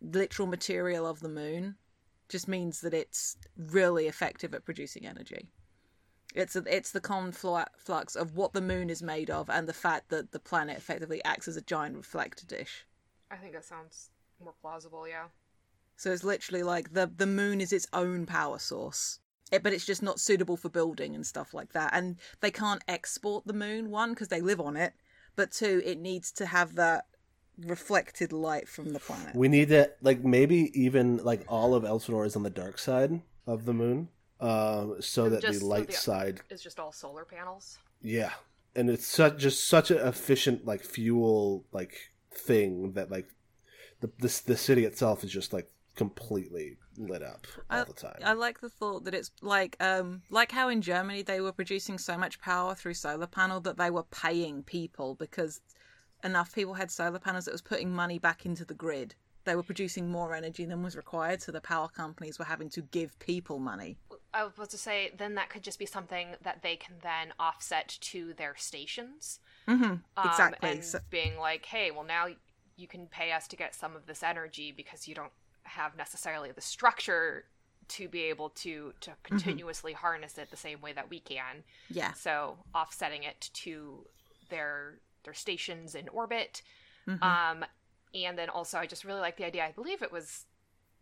[0.00, 1.76] literal material of the moon
[2.28, 5.48] just means that it's really effective at producing energy.
[6.34, 10.08] It's a, it's the conflux of what the moon is made of and the fact
[10.10, 12.86] that the planet effectively acts as a giant reflector dish.
[13.30, 14.10] I think that sounds
[14.42, 15.26] more plausible, yeah.
[15.96, 19.20] So it's literally like the the moon is its own power source.
[19.52, 21.90] It, but it's just not suitable for building and stuff like that.
[21.92, 24.94] And they can't export the moon one because they live on it,
[25.36, 27.04] but two, it needs to have that
[27.58, 29.34] reflected light from the planet.
[29.36, 33.20] We need to like maybe even like all of Elsinore is on the dark side
[33.46, 34.08] of the moon,
[34.40, 37.78] uh, so that Just the so light the- side, is just all solar panels.
[38.00, 38.30] yeah,
[38.74, 43.28] and it's such just such an efficient like fuel like thing that like
[44.00, 48.18] the this the city itself is just like completely lit up all the time.
[48.24, 51.98] I like the thought that it's like um like how in Germany they were producing
[51.98, 55.60] so much power through solar panel that they were paying people because
[56.24, 59.14] enough people had solar panels that was putting money back into the grid.
[59.44, 62.82] They were producing more energy than was required, so the power companies were having to
[62.82, 63.96] give people money.
[64.32, 67.34] I was about to say, then that could just be something that they can then
[67.40, 69.40] offset to their stations.
[69.66, 69.82] Mm-hmm.
[69.82, 70.70] Um, Exactly.
[70.70, 72.28] And So- being like, hey, well, now
[72.76, 75.32] you can pay us to get some of this energy because you don't
[75.64, 77.44] have necessarily the structure
[77.88, 79.22] to be able to to Mm-hmm.
[79.24, 81.64] continuously harness it the same way that we can.
[81.90, 82.12] yeah.
[82.12, 84.06] So offsetting it to
[84.50, 86.62] their their stations in orbit.
[87.06, 87.22] Mhm.
[87.22, 87.64] Um,
[88.14, 89.64] and then also, I just really like the idea.
[89.64, 90.46] I believe it was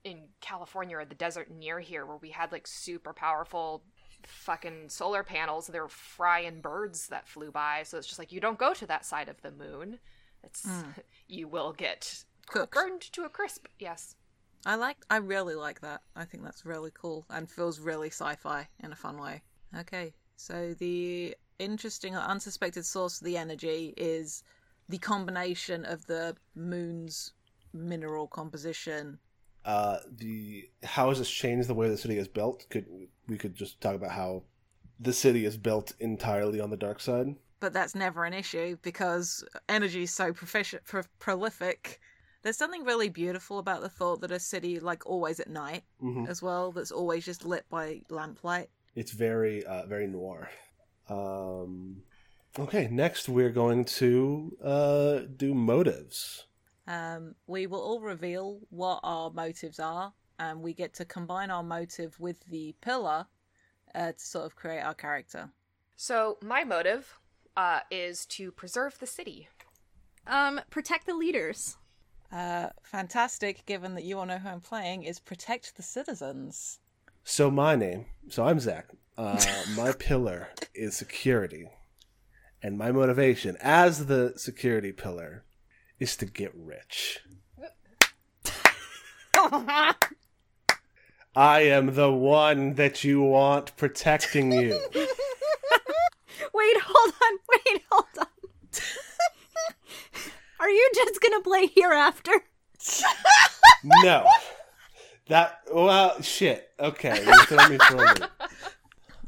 [0.04, 3.82] in California or the desert near here where we had like super powerful
[4.26, 5.66] fucking solar panels.
[5.66, 7.82] They were frying birds that flew by.
[7.84, 9.98] So it's just like you don't go to that side of the moon.
[10.42, 10.66] It's
[11.28, 12.72] you will get Cooked.
[12.74, 13.66] burned to a crisp.
[13.78, 14.16] Yes.
[14.66, 14.98] I like.
[15.08, 16.02] I really like that.
[16.14, 19.42] I think that's really cool and feels really sci-fi in a fun way.
[19.78, 24.42] Okay, so the interesting or unsuspected source of the energy is
[24.88, 27.32] the combination of the moon's
[27.72, 29.18] mineral composition.
[29.64, 32.66] uh, the how has this changed the way the city is built?
[32.70, 32.86] Could
[33.28, 34.42] we could just talk about how
[34.98, 37.34] the city is built entirely on the dark side?
[37.60, 42.00] But that's never an issue because energy is so profici- pro- prolific.
[42.42, 46.24] There's something really beautiful about the thought that a city, like always at night hmm
[46.28, 48.70] as well, that's always just lit by lamplight.
[48.94, 50.48] It's very uh, very noir.
[51.08, 52.02] Um,
[52.58, 56.46] okay, next we're going to uh, do motives.
[56.86, 61.62] Um, we will all reveal what our motives are, and we get to combine our
[61.62, 63.26] motive with the pillar
[63.94, 65.50] uh, to sort of create our character.
[65.96, 67.18] So my motive
[67.56, 69.48] uh, is to preserve the city.
[70.26, 71.76] Um, protect the leaders.
[72.32, 76.78] Uh, fantastic, given that you all know who I'm playing, is protect the citizens.
[77.24, 78.86] So my name, so I'm Zach.
[79.18, 79.40] Uh,
[79.76, 81.68] my pillar is security,
[82.62, 85.44] and my motivation as the security pillar
[85.98, 87.20] is to get rich.
[91.36, 94.80] I am the one that you want protecting you.
[96.54, 97.38] Wait, hold on.
[97.52, 98.26] Wait, hold on.
[100.60, 102.32] Are you just gonna play hereafter?
[104.04, 104.26] No.
[105.28, 106.68] That well shit.
[106.78, 108.30] Okay, you throw me for a loop.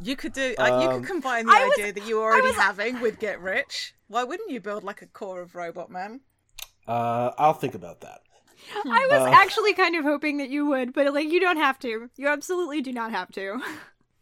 [0.02, 0.54] You could do.
[0.58, 3.00] Uh, you Um, could combine the I was- idea that you were already was- having
[3.00, 3.94] with Get Rich.
[4.08, 6.20] Why wouldn't you build like a core of Robot Man?
[6.86, 8.20] Uh, I'll think about that.
[8.84, 9.30] I was Uh.
[9.32, 12.10] actually kind of hoping that you would, but like you don't have to.
[12.16, 13.62] You absolutely do not have to.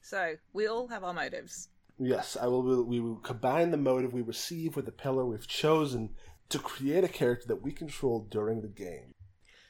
[0.03, 1.69] So we all have our motives.
[1.99, 2.85] Yes, I will.
[2.85, 6.11] We will combine the motive we receive with the pillar we've chosen
[6.51, 9.13] to create a character that we control during the game.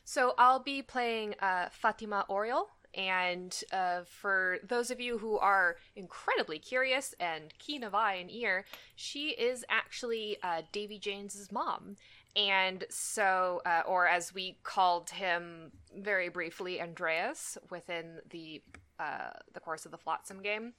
[0.04, 2.64] So I'll be playing uh, Fatima Oriol,
[2.94, 8.30] and uh, for those of you who are incredibly curious and keen of eye and
[8.30, 8.64] ear,
[8.96, 11.96] she is actually uh, Davy Jones's mom.
[12.34, 18.62] And so, uh, or as we called him very briefly, Andreas within the
[18.98, 20.74] uh, the course of the Flotsam game.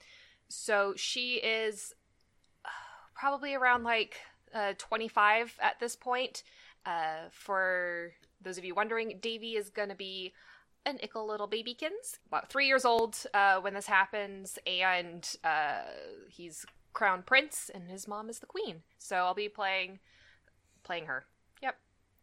[0.47, 1.93] So she is
[2.63, 2.69] uh,
[3.15, 4.17] probably around like
[4.53, 6.43] uh, 25 at this point.
[6.85, 8.11] Uh, for
[8.41, 10.33] those of you wondering, Davy is going to be
[10.85, 15.81] an ickle little babykins, about three years old uh, when this happens, and uh,
[16.27, 18.81] he's crown prince, and his mom is the queen.
[18.97, 19.99] So I'll be playing
[20.83, 21.25] playing her.
[21.61, 21.77] Yep,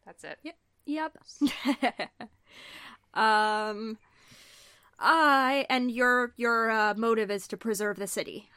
[0.05, 0.39] that's it.
[0.43, 0.55] Yep.
[0.85, 1.17] Yep.
[3.13, 3.97] um
[4.99, 8.49] I and your your uh, motive is to preserve the city.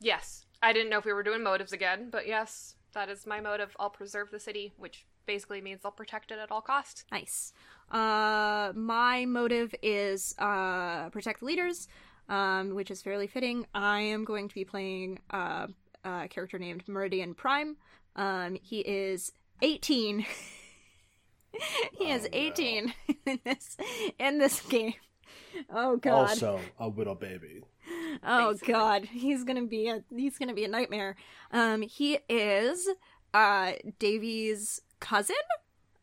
[0.00, 3.40] Yes, I didn't know if we were doing motives again, but yes, that is my
[3.40, 3.76] motive.
[3.78, 7.04] I'll preserve the city, which basically means I'll protect it at all costs.
[7.12, 7.52] Nice.
[7.90, 11.88] Uh my motive is uh protect the leaders,
[12.28, 13.66] um which is fairly fitting.
[13.74, 15.66] I am going to be playing uh,
[16.04, 17.76] a character named Meridian Prime.
[18.16, 20.24] Um he is 18.
[21.98, 22.38] he is Oh, no.
[22.38, 22.94] 18
[23.26, 23.76] in this
[24.18, 24.94] in this game.
[25.72, 26.30] Oh god.
[26.30, 27.62] Also, a little baby.
[28.24, 28.72] Oh basically.
[28.74, 31.16] god, he's gonna be a he's gonna be a nightmare.
[31.52, 32.88] Um, he is
[33.34, 35.36] uh Davy's cousin.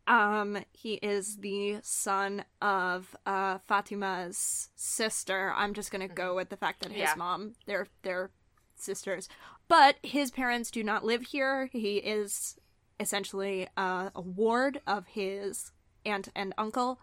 [0.08, 5.54] Um, he is the son of uh Fatima's sister.
[5.56, 7.14] I'm just gonna go with the fact that his Yeah.
[7.18, 8.32] mom, they're they're
[8.76, 9.28] sisters,
[9.68, 11.70] but his parents do not live here.
[11.74, 12.58] He is
[13.00, 15.72] essentially uh, a ward of his
[16.06, 17.00] aunt and uncle,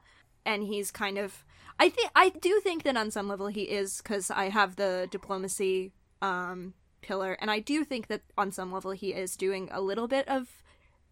[0.46, 1.44] and he's kind of.
[1.78, 5.08] I think I do think that on some level he is because I have the
[5.10, 9.80] diplomacy um, pillar, and I do think that on some level he is doing a
[9.80, 10.62] little bit of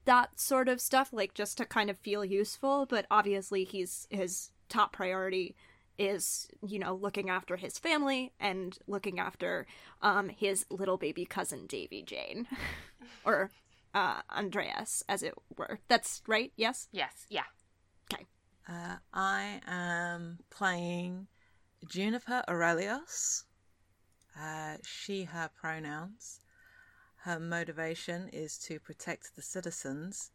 [0.04, 2.86] that sort of stuff, like just to kind of feel useful.
[2.86, 5.54] But obviously, he's his top priority
[5.98, 9.66] is you know looking after his family and looking after
[10.00, 12.46] um his little baby cousin Davy Jane
[13.24, 13.50] or
[13.94, 17.42] uh Andreas as it were that's right yes Yes, yeah.
[18.68, 21.26] Uh, I am playing
[21.88, 23.44] Juniper Aurelius.
[24.38, 26.40] Uh, she, her pronouns.
[27.22, 30.30] Her motivation is to protect the citizens.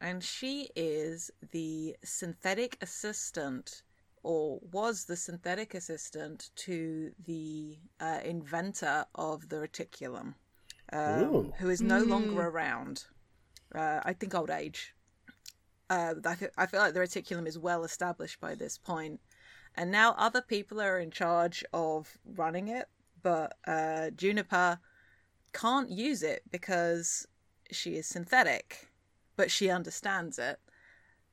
[0.00, 3.82] And she is the synthetic assistant,
[4.22, 10.34] or was the synthetic assistant to the uh, inventor of the reticulum,
[10.92, 13.06] um, who is no longer around.
[13.74, 14.94] Uh, I think old age
[15.90, 19.20] uh, I, feel, like the reticulum is well established by this point,
[19.74, 22.88] and now other people are in charge of running it.
[23.22, 24.78] But uh, Juniper
[25.52, 27.26] can't use it because
[27.70, 28.88] she is synthetic,
[29.36, 30.58] but she understands it,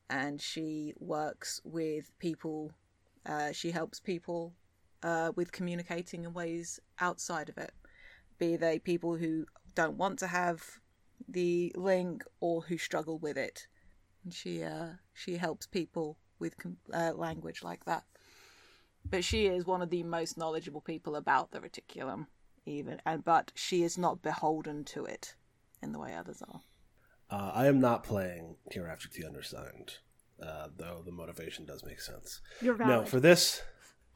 [0.10, 2.72] and she works with people.
[3.26, 4.54] Uh, she helps people
[5.04, 7.72] uh, with communicating in ways outside of it,
[8.38, 9.46] be they people who
[9.76, 10.80] don't want to have
[11.28, 13.68] the link or who struggle with it
[14.26, 18.04] and she uh, she helps people with com- uh, language like that.
[19.10, 22.26] But she is one of the most knowledgeable people about the reticulum,
[22.66, 25.36] even, and but she is not beholden to it
[25.82, 26.62] in the way others are.
[27.30, 29.98] Uh, I am not playing Hereafter the Undersigned,
[30.42, 32.42] uh, though the motivation does make sense.
[32.62, 33.62] you're No, for this,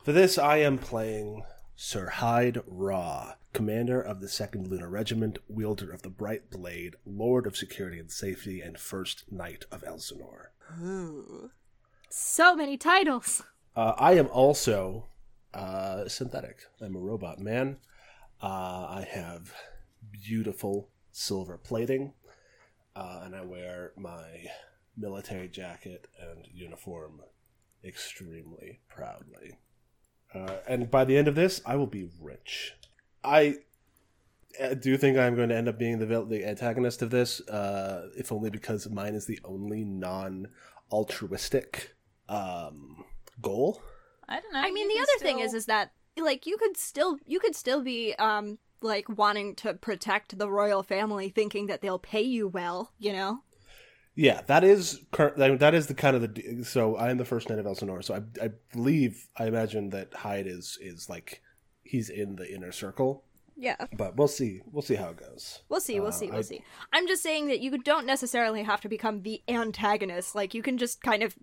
[0.03, 1.43] for this, I am playing
[1.81, 7.47] Sir Hyde Raw, commander of the Second Lunar Regiment, wielder of the Bright Blade, Lord
[7.47, 10.51] of Security and Safety, and First Knight of Elsinore.
[10.83, 11.51] Ooh.
[12.09, 13.43] so many titles
[13.77, 15.05] Uh, I am also
[15.53, 16.57] uh, synthetic.
[16.81, 17.77] I'm a robot man.
[18.43, 18.45] Uh,
[18.99, 19.53] I have
[20.11, 22.11] beautiful silver plating,
[22.93, 24.47] uh, and I wear my
[24.97, 27.21] military jacket and uniform
[27.85, 29.53] extremely proudly.
[30.33, 32.75] Uh, and by the end of this, I will be rich.
[33.23, 33.57] I
[34.59, 38.09] uh, do think I'm going to end up being the the antagonist of this, uh,
[38.17, 40.47] if only because mine is the only non
[40.91, 41.95] altruistic
[42.27, 43.03] um,
[43.41, 43.81] goal.
[44.27, 44.59] I don't know.
[44.59, 47.39] I mean, you the can other thing is, is that like you could still you
[47.39, 52.21] could still be um like wanting to protect the royal family, thinking that they'll pay
[52.21, 52.91] you well.
[52.99, 53.43] You know.
[54.15, 57.25] Yeah, that is cur- that that is the kind of the so I am the
[57.25, 58.01] first knight of Elsinore.
[58.01, 61.41] So I I believe I imagine that Hyde is is like
[61.83, 63.23] he's in the inner circle,
[63.55, 63.77] Yeah.
[63.95, 65.61] but we'll see we'll see how it goes.
[65.69, 65.99] We'll see.
[65.99, 66.27] We'll Uh, see.
[66.29, 66.63] We'll I- see.
[66.91, 70.35] I'm just saying that you don't necessarily have to become the antagonist.
[70.35, 71.35] Like you can just kind of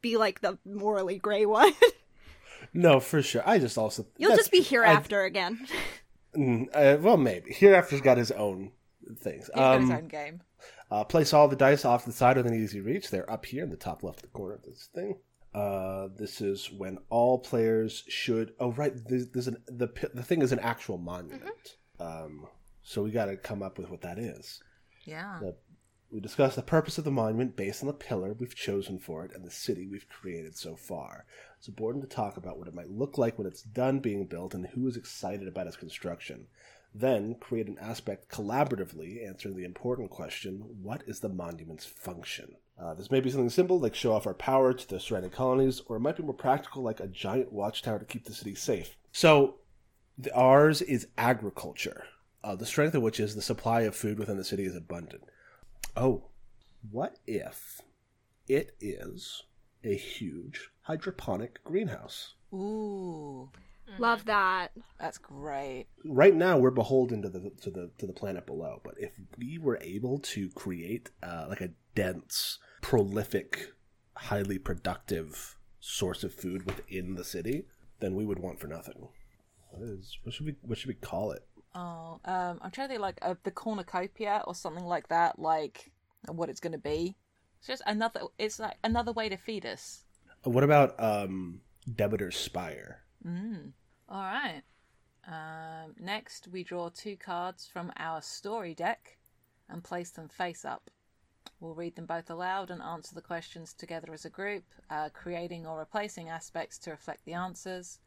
[0.00, 1.72] be like the morally gray one.
[2.72, 3.42] No, for sure.
[3.46, 4.78] I just also You'll just be true.
[4.78, 5.66] hereafter again.
[6.34, 8.72] I, mm, uh, well, maybe hereafter's got his own
[9.18, 9.46] things.
[9.46, 10.42] He's got his Um, own game.
[10.94, 13.10] Uh, place all the dice off to the side within easy reach.
[13.10, 15.18] They're up here in the top left corner of this thing.
[15.52, 18.52] Uh, this is when all players should.
[18.60, 18.92] Oh, right.
[19.08, 21.78] There's, there's an, the the thing is an actual monument.
[21.98, 22.46] Um,
[22.84, 24.62] so we got to come up with what that is.
[25.04, 25.38] Yeah.
[25.40, 25.56] The,
[26.12, 29.32] we discussed the purpose of the monument based on the pillar we've chosen for it
[29.34, 31.24] and the city we've created so far.
[31.58, 34.54] It's important to talk about what it might look like when it's done being built
[34.54, 36.46] and who is excited about its construction.
[36.94, 42.54] Then create an aspect collaboratively, answering the important question what is the monument's function?
[42.80, 45.82] Uh, this may be something simple, like show off our power to the surrounding colonies,
[45.86, 48.96] or it might be more practical, like a giant watchtower to keep the city safe.
[49.12, 49.56] So,
[50.16, 52.04] the, ours is agriculture,
[52.44, 55.24] uh, the strength of which is the supply of food within the city is abundant.
[55.96, 56.24] Oh,
[56.90, 57.80] what if
[58.48, 59.44] it is
[59.82, 62.34] a huge hydroponic greenhouse?
[62.52, 63.50] Ooh,
[63.98, 64.72] Love that.
[64.98, 65.86] that's great.
[66.04, 68.80] Right now, we're beholden to the to the to the planet below.
[68.84, 73.72] But if we were able to create uh, like a dense, prolific,
[74.16, 77.66] highly productive source of food within the city,
[78.00, 79.08] then we would want for nothing.
[79.70, 81.46] What is what should we what should we call it?
[81.74, 85.38] Oh, um, I'm trying to think like uh, the cornucopia or something like that.
[85.38, 85.92] Like
[86.26, 87.16] what it's going to be.
[87.58, 88.22] It's just another.
[88.38, 90.04] It's like another way to feed us.
[90.42, 91.60] What about um,
[91.92, 93.03] Demeter's Spire?
[93.26, 93.72] Mm.
[94.08, 94.62] All right.
[95.26, 99.16] Um, next, we draw two cards from our story deck
[99.68, 100.90] and place them face up.
[101.60, 105.66] We'll read them both aloud and answer the questions together as a group, uh, creating
[105.66, 107.98] or replacing aspects to reflect the answers.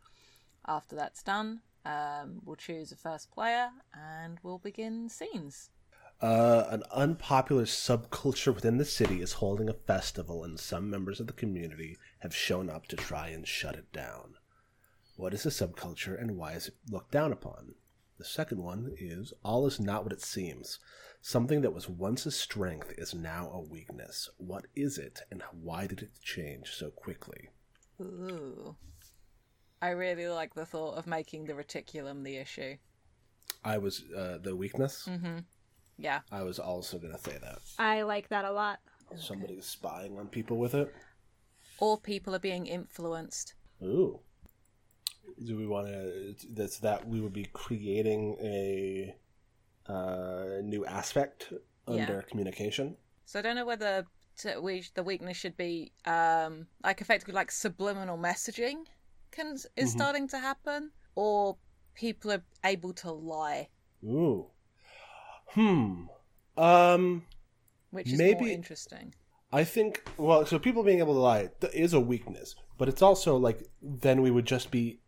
[0.67, 5.71] After that's done, um, we'll choose a first player and we'll begin scenes.
[6.19, 11.27] Uh, an unpopular subculture within the city is holding a festival, and some members of
[11.27, 14.33] the community have shown up to try and shut it down.
[15.17, 17.73] What is a subculture, and why is it looked down upon?
[18.19, 20.77] The second one is all is not what it seems.
[21.21, 24.29] Something that was once a strength is now a weakness.
[24.37, 27.49] What is it, and why did it change so quickly?
[27.99, 28.75] Ooh.
[29.81, 32.77] I really like the thought of making the reticulum the issue.
[33.63, 35.07] I was uh, the weakness.
[35.09, 35.39] Mm-hmm.
[35.97, 36.19] Yeah.
[36.31, 38.77] I was also going to say that I like that a lot.
[39.15, 40.93] somebody's spying on people with it.
[41.79, 43.55] Or people are being influenced.
[43.81, 44.19] Ooh.
[45.45, 46.35] Do we want to?
[46.49, 49.15] That's that we would be creating a
[49.87, 51.53] uh, new aspect
[51.87, 52.21] under Yeah.
[52.29, 52.97] communication.
[53.25, 54.05] So I don't know whether
[54.39, 58.85] to, we the weakness should be um like effectively like subliminal messaging
[59.31, 59.97] can is Mhm.
[59.97, 61.57] starting to happen, or
[61.95, 63.69] people are able to lie,
[64.03, 64.47] Ooh.
[65.49, 66.05] Hmm.
[66.57, 67.25] Um.
[67.91, 69.13] which is Maybe- more interesting.
[69.51, 70.03] I think.
[70.17, 74.21] Well, so people being able to lie is a weakness, but it's also like then
[74.21, 74.99] we would just be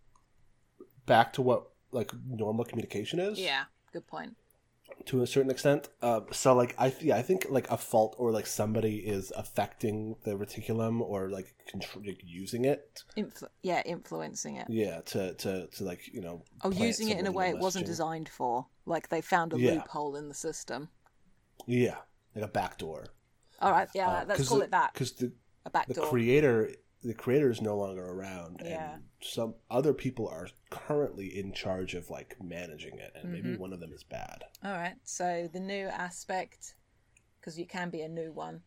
[1.15, 2.11] back to what like
[2.43, 3.35] normal communication is.
[3.39, 4.33] Yeah, good point.
[5.05, 5.81] to a certain extent.
[6.01, 9.97] Uh, so like I yeah I think like a fault or like somebody is affecting
[10.25, 12.81] the reticulum or like, contr- like using it.
[13.17, 14.67] Influ- yeah, influencing it.
[14.69, 16.35] Yeah, to to to like you know.
[16.63, 18.53] Oh, using it in a way it wasn't designed for.
[18.85, 19.73] Like they found a Yeah.
[19.73, 20.89] loophole in the system.
[21.67, 21.97] Yeah,
[22.35, 23.01] like a backdoor.
[23.61, 24.93] All right, yeah, Uh, let's call it that.
[24.93, 25.27] Because the
[25.65, 26.57] A the creator
[27.03, 28.95] the creator is no longer around, Yeah.
[28.95, 33.61] and some other people are currently in charge of like managing it, and maybe Mm-hmm.
[33.61, 34.43] one of them is bad.
[34.63, 36.75] All right, so the new aspect,
[37.39, 38.61] because you can be a new one,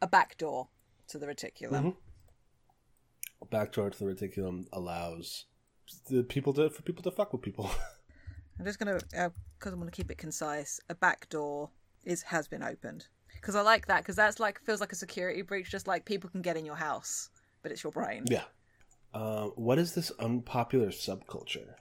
[0.00, 0.68] a backdoor
[1.08, 1.70] to the reticulum.
[1.84, 1.96] Mhm.
[3.42, 5.44] A backdoor to the reticulum allows
[6.08, 7.70] the people to for people to fuck with people.
[8.58, 8.98] I'm just gonna,
[9.58, 10.80] because I want to keep it concise.
[10.88, 11.70] A back door
[12.04, 15.42] is has been opened because I like that because that's like feels like a security
[15.42, 15.70] breach.
[15.70, 17.28] Just like people can get in your house,
[17.66, 18.22] but it's your brain.
[18.30, 18.44] Yeah.
[19.12, 21.74] Uh, what is this unpopular subculture?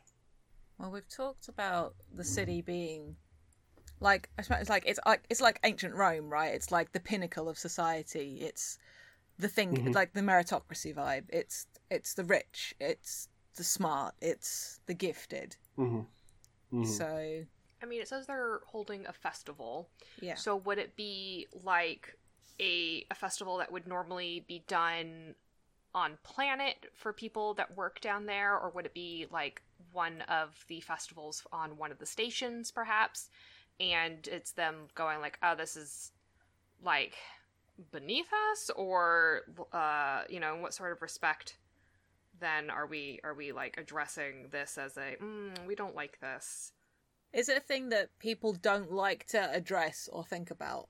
[0.79, 3.17] Well, we've talked about the city being
[3.99, 6.55] like it's like it's like it's like ancient Rome, right?
[6.55, 8.39] It's like the pinnacle of society.
[8.41, 8.79] It's
[9.37, 11.25] the thing, like the meritocracy vibe.
[11.29, 12.73] It's it's the rich.
[12.79, 14.15] It's the smart.
[14.21, 15.55] It's the gifted.
[15.77, 16.83] Mm-hmm.
[16.85, 17.43] So
[17.83, 19.89] I mean, it says they're holding a festival.
[20.19, 22.17] yeah, So would it be like
[22.59, 25.35] a a festival that would normally be done
[25.95, 30.63] on planet for people that work down there, or would it be like one of
[30.67, 33.29] the festivals on one of the stations, perhaps?
[33.79, 36.11] And it's them going like, "Oh, this is
[36.83, 37.15] like
[37.91, 41.57] beneath us," or uh, you know, in what sort of respect?
[42.39, 46.73] Then are we are we like addressing this as a mm, we don't like this?
[47.31, 50.89] Is it a thing that people don't like to address or think about?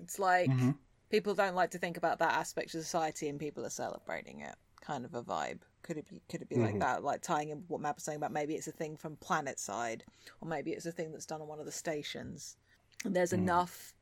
[0.00, 0.76] It's like Mhm.
[1.10, 4.54] People don't like to think about that aspect of society, and people are celebrating it.
[4.80, 5.60] Kind of a vibe.
[5.82, 6.22] Could it be?
[6.28, 6.80] Could it be like Mhm.
[6.80, 7.02] that?
[7.04, 10.04] Like tying in what Matt was saying about maybe it's a thing from planet side,
[10.40, 12.56] or maybe it's a thing that's done on one of the stations.
[13.04, 13.38] And there's Mm.
[13.42, 13.94] enough,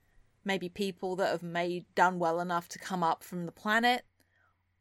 [0.45, 4.05] maybe people that have made done well enough to come up from the planet,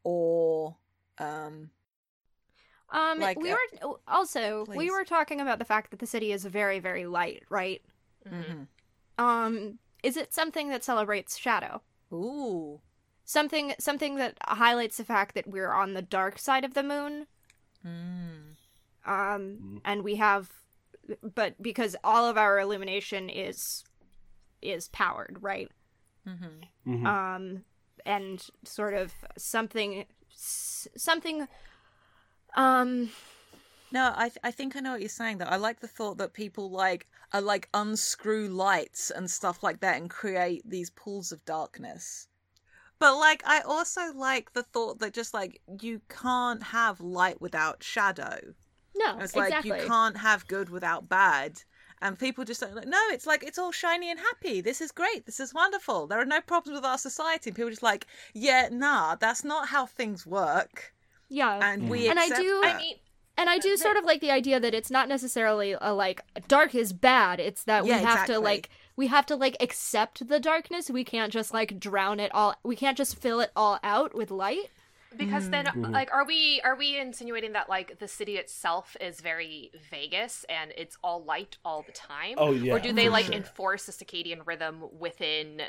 [0.04, 0.76] or
[1.18, 1.70] um,
[2.90, 6.32] Um, Like, we uh, were also we were talking about the fact that the city
[6.32, 7.82] is very very light, right?
[8.24, 8.66] mhm.
[9.18, 11.82] Um, is it something that celebrates shadow?
[12.12, 12.80] Ooh,
[13.24, 17.26] Something something that highlights the fact that we're on the dark side of the moon.
[17.84, 18.54] mm.
[19.04, 19.80] Um, Mhm.
[19.84, 20.50] and we have,
[21.34, 23.84] but because all of our illumination is
[24.62, 25.70] is powered, right?
[26.24, 27.06] hmm Mhm.
[27.06, 27.64] um
[28.04, 31.46] and sort of something something
[32.56, 33.10] um
[33.90, 35.38] No, I th- I think I know what you're saying.
[35.38, 39.80] That I like the thought that people like are like unscrew lights and stuff like
[39.80, 42.28] that and create these pools of darkness.
[42.98, 47.82] But like I also like the thought that just like you can't have light without
[47.82, 48.54] shadow.
[48.94, 51.62] no It's like exactly you can't have good without bad.
[52.02, 54.60] And people just don't like no, it's like it's all shiny and happy.
[54.60, 55.26] This is great.
[55.26, 56.06] This is wonderful.
[56.06, 57.50] There are no problems with our society.
[57.50, 60.94] And people are just like, yeah, nah, that's not how things work.
[61.28, 62.96] yeah And we And I accept do- I mean,
[63.36, 66.74] and i do sort of like the idea that it's not necessarily a like dark
[66.74, 68.34] is bad it's that Yeah, we have exactly.
[68.34, 72.32] to like we have to like accept the darkness we can't just like drown it
[72.34, 74.70] all we can't just fill it all out with light
[75.16, 75.92] because then Mhm.
[75.92, 80.72] like are we are we insinuating that like the city itself is very vegas and
[80.76, 82.74] it's all light all the time Oh yeah.
[82.74, 83.34] or do they like sure.
[83.34, 85.62] enforce the circadian rhythm within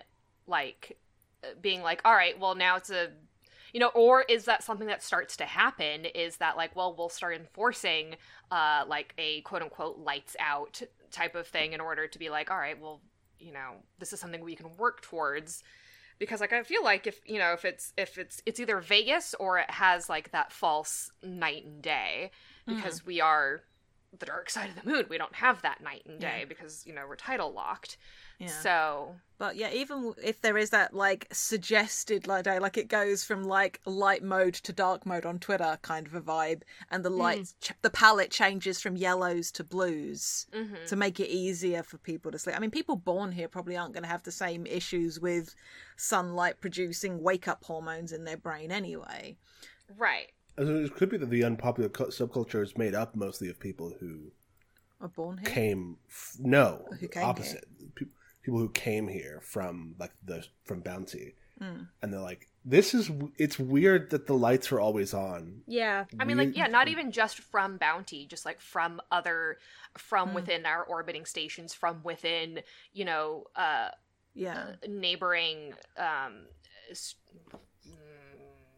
[0.47, 0.97] like
[1.61, 3.09] being like all right well now it's a
[3.77, 7.09] you know or is that something that starts to happen is that like well we'll
[7.09, 8.15] start enforcing
[8.49, 12.49] uh like a quote unquote lights out type of thing in order to be like
[12.49, 13.01] all right well
[13.37, 15.63] you know this is something we can work towards.
[16.17, 19.35] Because like i feel like if you know if it's if it's it's either vegas
[19.39, 22.31] or it has like that false night and day
[22.65, 23.61] because we are
[24.17, 25.05] the dark side of the moon.
[25.07, 27.97] We don't have that night and day because you know we're tidal locked
[28.39, 28.49] Yeah.
[28.61, 33.23] so But yeah, even if there is that like suggested light day, like it goes
[33.23, 36.61] from like light mode to dark mode on Twitter kind of a vibe,
[36.91, 40.85] and the lights, ch- the palette changes from yellows to blues mhm.
[40.87, 42.55] to make it easier for people to sleep.
[42.55, 45.55] I mean, people born here probably aren't going to have the same issues with
[45.95, 49.35] sunlight producing wake up hormones in their brain anyway.
[49.97, 53.93] right It could be that the unpopular cu- subculture is made up mostly of people
[53.99, 54.31] who
[54.99, 55.51] Are born here.
[55.51, 55.97] came.
[56.09, 57.65] F- no, Who came opposite.
[57.76, 57.76] Pe-
[58.47, 61.87] people who came here from like the from Bounty, Mm.
[62.01, 63.11] and they're like, "This is.
[63.37, 66.05] It's weird that the lights are always on." Yeah.
[66.17, 69.57] I mean, like, yeah, not even just from Bounty, just like from other,
[69.97, 70.33] from Mm.
[70.35, 72.61] within our orbiting stations, from within,
[72.93, 73.89] you know, uh,
[74.33, 74.75] Yeah.
[74.87, 76.47] neighboring, um,
[76.89, 77.15] s-
[77.85, 77.89] mm,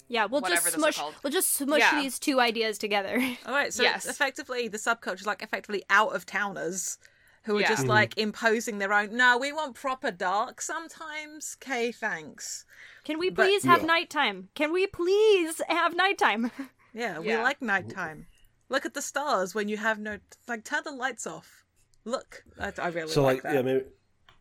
[0.08, 2.02] Yeah, we'll whatever just those are smush we'll just smush Yeah.
[2.02, 3.20] these two ideas together.
[3.46, 4.08] All right, so Yes.
[4.08, 6.98] effectively the subculture is like effectively out of towners
[7.44, 7.70] who are Yeah.
[7.70, 7.90] just Mhm.
[7.90, 9.16] like imposing their own.
[9.16, 11.58] No, we want proper dark sometimes.
[11.62, 12.66] Okay, thanks.
[13.04, 13.86] Can we But- please have Yeah.
[13.88, 14.50] nighttime?
[14.56, 16.52] Can we please have nighttime?
[16.92, 17.44] Yeah, we Yeah.
[17.44, 18.26] like nighttime.
[18.68, 20.18] Look at the stars when you have no
[20.48, 20.64] like.
[20.64, 21.64] Turn the lights off.
[22.04, 23.54] Look, I, I really so like, like, that.
[23.54, 23.86] yeah, maybe.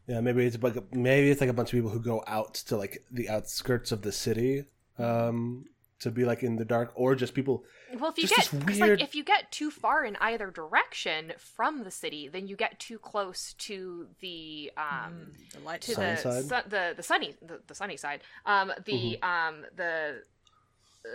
[0.06, 2.76] Yeah, maybe it's like maybe it's like a bunch of people who go out to
[2.78, 4.64] like the outskirts of the city,
[4.98, 5.66] um,
[6.00, 7.64] to be like in the dark, or just people.
[7.98, 10.16] Well, if you Just get, this 'cause, weird- like, if you get too far in
[10.16, 15.60] either direction from the city, then you get too close to the, um, Mm, the
[15.60, 16.44] light to Sunny the side?
[16.64, 19.24] su- the the sunny the, the sunny side um the Mm-hmm.
[19.24, 20.22] um the
[21.06, 21.08] uh,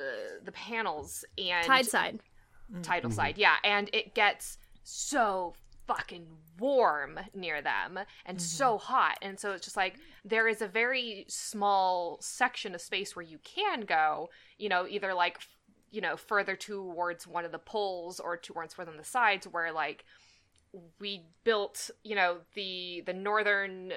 [0.44, 2.20] the panels and Tide side.
[2.82, 3.14] tidal Mhm.
[3.16, 5.54] side yeah and it gets so
[5.86, 6.26] fucking
[6.58, 11.26] warm near them and so hot and so it's just like there is a very
[11.28, 15.48] small section of space where you can go you know either like f-
[15.94, 19.72] you know further towards one of the poles or towards one of the sides where
[19.72, 20.04] like
[21.00, 23.94] we built you know the the northern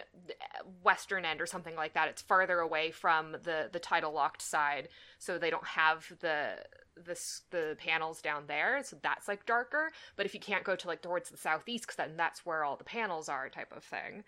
[0.82, 2.08] western end or something like that.
[2.08, 4.88] It's farther away from the the tidal locked side
[5.18, 6.58] so they don't have the
[7.02, 9.90] this the panels down there so that's like darker.
[10.16, 12.76] But if you can't go to like towards the southeast because then that's where all
[12.76, 14.24] the panels are type of thing.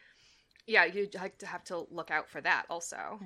[0.67, 3.21] Yeah you like to have to look out for that also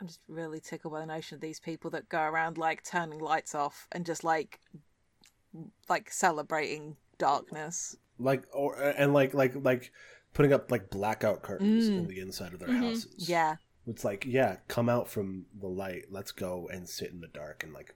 [0.00, 3.18] I'm just really tickled by the notion of these people that go around like turning
[3.18, 4.60] lights off and just like
[5.88, 7.96] like celebrating darkness.
[8.18, 9.90] like or and like like like
[10.34, 11.98] putting up like blackout curtains Mm.
[11.98, 12.80] in the inside of their Mhm.
[12.80, 13.28] houses.
[13.28, 13.56] Yeah.
[13.86, 16.06] it's like yeah, come out from the light.
[16.10, 17.94] Let's go and sit in the dark and like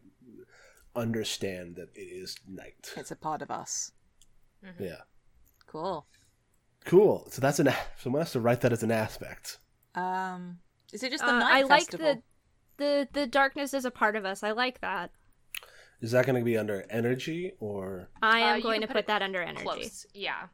[0.97, 2.93] understand that it is night.
[2.97, 3.93] It's a part of us.
[4.79, 5.03] Yeah,
[5.67, 6.07] Cool.
[6.85, 7.29] cool.
[7.31, 9.59] So that's an a- someone has to write that as an aspect.
[9.95, 10.61] Um,
[10.93, 12.23] is it just the Uh, night I like the
[12.77, 14.43] the the darkness is a part of us.
[14.43, 15.11] I like that.
[16.01, 18.09] Is that going to be under energy or?
[18.23, 19.63] I Uh, am you going to put put that under energy.
[19.65, 20.49] close yeah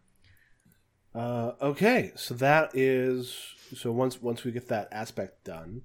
[1.14, 5.82] Uh, okay, so that is so once once we get that aspect done,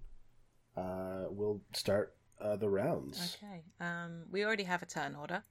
[0.76, 3.38] uh, we'll start uh, the rounds.
[3.41, 3.64] Okay.
[3.80, 5.43] Um, we already have a turn order.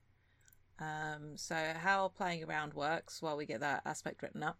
[0.79, 4.57] Um, so how playing around works while we get that aspect written up.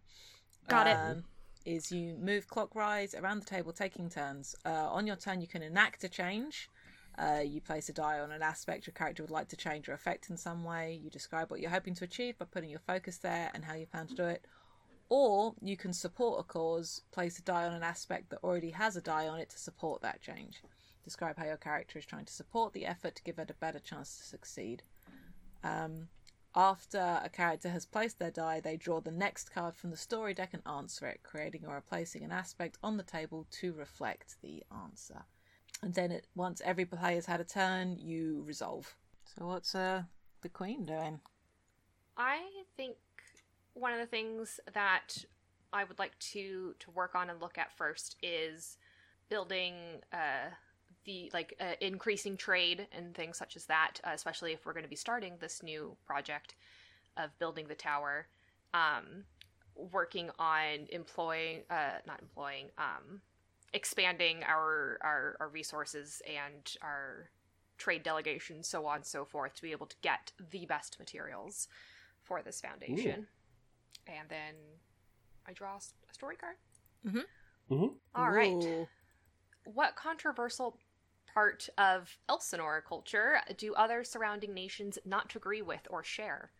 [0.68, 0.96] Got it.
[0.96, 1.24] um,
[1.64, 4.56] Is you move clockwise around the table, taking turns.
[4.64, 6.68] Uh, on your turn, you can enact a change.
[7.18, 9.92] Uh, you place a die on an aspect your character would like to change or
[9.92, 10.98] affect in some way.
[11.02, 13.86] You describe what you're hoping to achieve by putting your focus there and how you
[13.86, 14.44] plan to do it.
[15.08, 18.96] Or you can support a cause, place a die on an aspect that already has
[18.96, 20.62] a die on it to support that change.
[21.04, 23.78] Describe how your character is trying to support the effort to give it a better
[23.78, 24.82] chance to succeed.
[25.62, 26.08] Um,
[26.54, 30.34] after a character has placed their die, they draw the next card from the story
[30.34, 34.62] deck and answer it, creating or replacing an aspect on the table to reflect the
[34.84, 35.22] answer.
[35.82, 38.94] And then, it, once every player's had a turn, you resolve.
[39.24, 40.02] So, what's uh,
[40.42, 41.20] the Queen doing?
[42.16, 42.40] I
[42.76, 42.96] think
[43.74, 45.24] one of the things that
[45.72, 48.76] I would like to to work on and look at first is
[49.28, 49.74] building
[50.12, 50.50] uh,
[51.04, 54.84] the like uh, increasing trade and things such as that, uh, especially if we're going
[54.84, 56.54] to be starting this new project
[57.16, 58.26] of building the tower.
[58.74, 59.24] Um,
[59.74, 63.20] working on employing, uh, not employing, um,
[63.72, 67.30] expanding our, our our resources and our
[67.78, 71.68] trade delegation, so on and so forth, to be able to get the best materials
[72.22, 73.26] for this foundation.
[74.06, 74.54] And then
[75.48, 76.56] I draw a story card.
[77.08, 77.20] hmm
[78.14, 78.52] All right.
[78.52, 78.88] Ooh.
[79.64, 80.76] What controversial
[81.34, 86.50] part of Elsinore culture do other surrounding nations not agree with or share?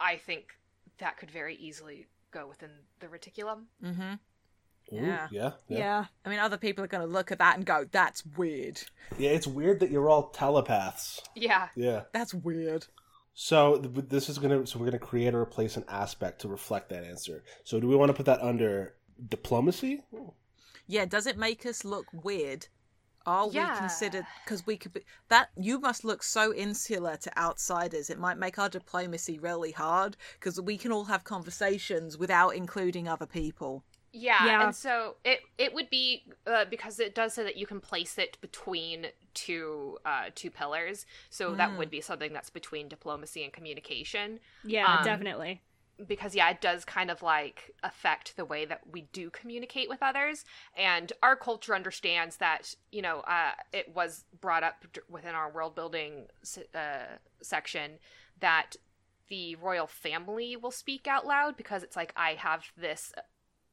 [0.00, 0.58] I think
[0.98, 2.70] that could very easily go within
[3.00, 3.64] the reticulum.
[3.82, 4.12] Mm-hmm.
[4.12, 4.16] Ooh,
[4.90, 5.28] Yeah.
[5.30, 6.04] yeah, yeah, Yeah.
[6.24, 8.82] I mean, other people are going to look at that and go, "That's weird.
[9.18, 11.22] Yeah, It's weird that you're all telepaths.
[11.34, 11.68] Yeah.
[11.74, 12.04] Yeah.
[12.12, 12.86] That's weird."
[13.34, 14.66] So this is gonna.
[14.66, 17.44] So we're gonna create or replace an aspect to reflect that answer.
[17.62, 18.94] So do we want to put that under
[19.28, 20.02] diplomacy?
[20.88, 22.66] Yeah, does it make us look weird?
[23.28, 23.74] Are Yeah.
[23.74, 28.08] we considered because we could be that you must look so insular to outsiders.
[28.08, 33.06] It might make our diplomacy really hard because we can all have conversations without including
[33.06, 33.84] other people.
[34.10, 34.64] Yeah, Yeah.
[34.64, 38.16] and so it it would be uh, because it does say that you can place
[38.16, 41.04] it between two uh, two pillars.
[41.28, 44.40] So that would be something that's between diplomacy and communication.
[44.64, 45.62] Yeah, Um, definitely.
[46.06, 50.02] Because yeah, it does kind of like affect the way that we do communicate with
[50.02, 50.44] others,
[50.76, 55.74] and our culture understands that you know uh, it was brought up within our world
[55.74, 56.26] building
[56.74, 57.92] uh, section
[58.40, 58.76] that
[59.28, 63.12] the royal family will speak out loud because it's like I have this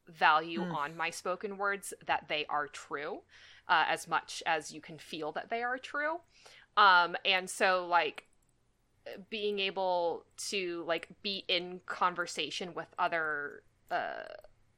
[0.08, 0.76] value Mm.
[0.76, 3.22] on my spoken words that they are true
[3.68, 6.18] uh, as much as you can feel that they are true
[6.78, 8.26] um and so like
[9.30, 14.24] being able to like be in conversation with other uh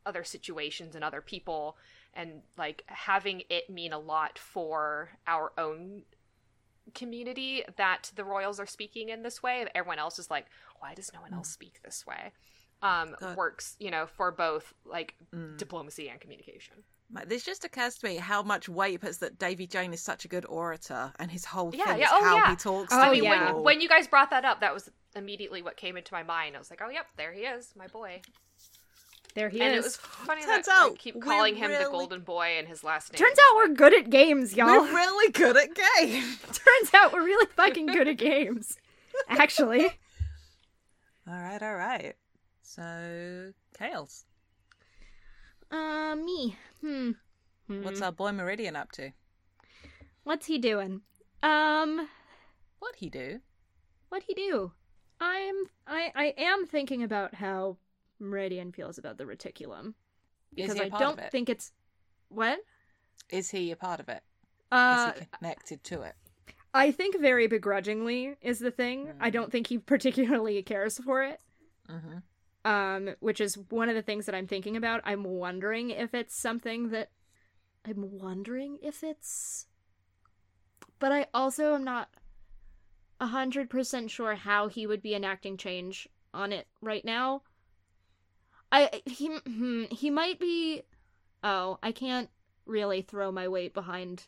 [0.06, 1.78] other situations and other people.
[2.14, 6.04] And like having it mean a lot for our own
[6.94, 9.66] community that the royals are speaking in this way.
[9.76, 10.46] Everyone else is like
[10.80, 12.32] why does no one else speak this way?
[12.82, 15.58] Um works you know for both like Mm.
[15.58, 16.84] diplomacy and communication
[17.26, 20.26] This just occurs to me how much weight it puts that Davy Jane is such
[20.26, 22.50] a good orator, and his whole Yeah, thing yeah, is oh, how yeah.
[22.50, 23.54] he talks Oh, to I mean, yeah.
[23.54, 26.56] when, when you guys brought that up, that was immediately what came into my mind.
[26.56, 28.22] I was like, oh, yep, there he is, my boy.
[29.36, 29.80] There he and is.
[29.80, 32.68] it was funny Turns that I out keep we're calling him the golden boy and
[32.68, 33.20] his last name.
[33.20, 34.68] Turns out we're good at games, y'all.
[34.68, 36.40] We're really good at games.
[36.46, 38.78] Turns out we're really fucking good at games.
[39.30, 39.86] Actually.
[41.28, 42.16] all right, all right.
[42.64, 44.24] So, Kales,
[45.72, 46.56] Uh, me.
[46.82, 47.12] Hmm.
[47.68, 47.84] Hmm.
[47.84, 49.12] what's our boy Meridian up to?
[50.24, 51.02] What's he doing?
[51.44, 52.08] Um,
[52.80, 53.40] What he do?
[54.10, 54.72] what'd he do?
[55.20, 55.56] I'm
[55.86, 57.78] I I am thinking about how
[58.20, 59.94] Meridian feels about the reticulum
[60.56, 61.32] because I don't it?
[61.32, 61.72] think it's
[62.30, 62.60] what.
[63.30, 64.22] Is he a part of it?
[64.72, 66.16] Uh, is he connected to it?
[66.74, 69.12] I think very begrudgingly is the thing.
[69.20, 69.34] I Mm.
[69.34, 71.40] don't think he particularly cares for it.
[71.90, 72.18] Mm-hmm.
[72.66, 75.02] Um, which is one of the things that I'm thinking about.
[75.06, 77.12] I'm wondering if it's something that
[77.86, 79.68] I'm wondering if it's
[81.00, 82.10] but I also am not
[83.20, 87.44] a hundred percent sure how he would be enacting change on it right now.
[88.72, 90.84] I he hmm, he might be
[91.44, 92.30] oh, I can't
[92.66, 94.28] really throw my weight behind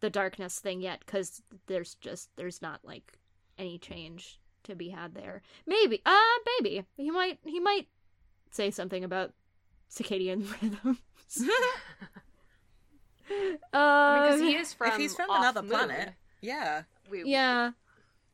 [0.00, 3.18] the darkness thing yet because there's just there's not like
[3.58, 5.42] any change to be had there.
[5.66, 6.18] Maybe, uh,
[6.60, 7.88] maybe he might he might
[8.50, 9.32] say something about
[9.90, 10.98] circadian rhythms.
[13.72, 16.82] uh, because he is from if he's from another moon, planet, yeah.
[17.10, 17.72] we- yeah.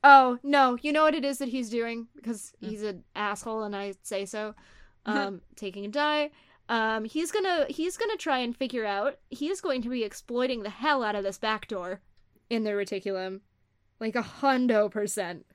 [0.03, 3.77] Oh no, you know what it is that he's doing because he's an asshole and
[3.77, 4.55] I say so.
[5.07, 6.31] Um, taking a die.
[6.69, 9.17] Um, he's gonna he's gonna try and figure out.
[9.31, 12.01] He is going to be exploiting the hell out of this back door
[12.51, 13.41] in the reticulum,
[13.99, 15.47] like a hundo percent.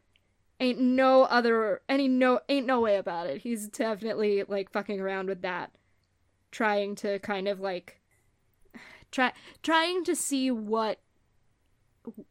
[0.60, 3.42] Ain't no other any no ain't no way about it.
[3.42, 5.72] He's definitely like fucking around with that,
[6.52, 8.00] trying to kind of like
[9.12, 9.34] try
[9.64, 11.00] trying to see what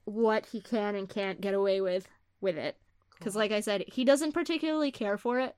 [0.05, 2.09] what he can and can't get away with
[2.41, 2.77] with it.
[3.19, 5.57] Because, like I said, he doesn't particularly care for it.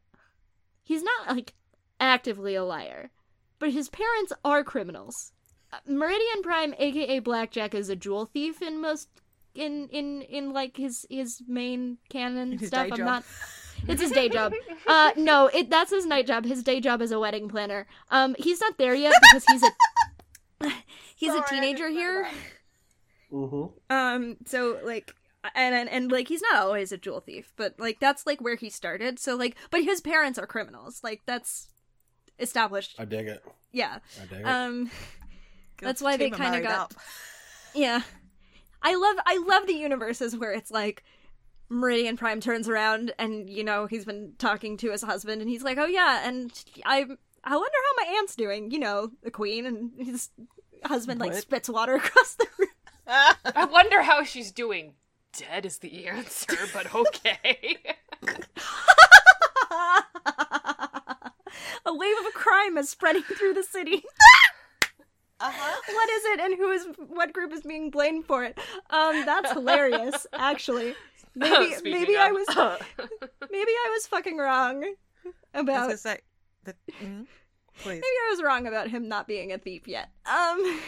[0.83, 1.55] He's not like
[1.99, 3.11] actively a liar,
[3.59, 5.33] but his parents are criminals.
[5.73, 9.09] Uh, Meridian Prime, aka Blackjack, is a jewel thief in most
[9.57, 12.89] in in in like his his main canon his stuff.
[12.91, 13.07] I'm job.
[13.07, 13.25] not.
[13.89, 14.55] It's his day job.
[14.87, 16.47] Uh, no, it that's his night job.
[16.47, 17.87] His day job is a wedding planner.
[18.11, 20.71] Um, he's not there yet because he's a
[21.15, 22.23] he's Sorry, I a teenager here.
[22.23, 22.33] that.
[23.31, 23.93] Mm-hmm.
[23.95, 25.15] Um, so like,
[25.55, 28.57] and, and and like he's not always a jewel thief, but like that's like where
[28.57, 29.19] he started.
[29.19, 31.01] So like, but his parents are criminals.
[31.05, 31.69] Like that's
[32.41, 32.97] established.
[32.99, 33.45] I dig it.
[33.73, 33.99] Yeah.
[34.21, 34.47] I dig it.
[34.47, 34.91] Um.
[35.77, 36.95] Good That's why they kinda got- up.
[37.75, 38.01] Yeah.
[38.83, 41.03] I love I love the universes where it's like
[41.69, 45.63] Meridian Prime turns around and you know he's been talking to his husband and he's
[45.63, 46.53] like, "Oh yeah, and
[46.85, 47.07] I
[47.45, 50.31] I wonder how my aunt's doing." You know, the queen and his
[50.85, 52.69] husband like spits water across the room.
[53.07, 54.95] I wonder how she's doing.
[55.33, 57.79] Dead is the answer, but okay.
[61.85, 64.03] a wave of a crime is spreading through the city.
[65.41, 65.81] uh-huh.
[65.95, 68.59] what is it and who is what group is being blamed for it?
[68.91, 70.95] Um, that's hilarious, actually.
[71.35, 72.47] Maybe Speaking maybe I was
[73.51, 74.83] maybe I was fucking wrong
[75.53, 76.21] I was about gonna say
[76.65, 77.27] the, mm,
[77.79, 77.97] Please.
[77.97, 80.09] Maybe I was wrong about him not being a thief yet.
[80.25, 80.81] Um.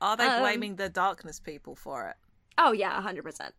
[0.00, 2.16] Are they Um, blaming the darkness people for it?
[2.56, 3.54] Oh yeah, hundred percent.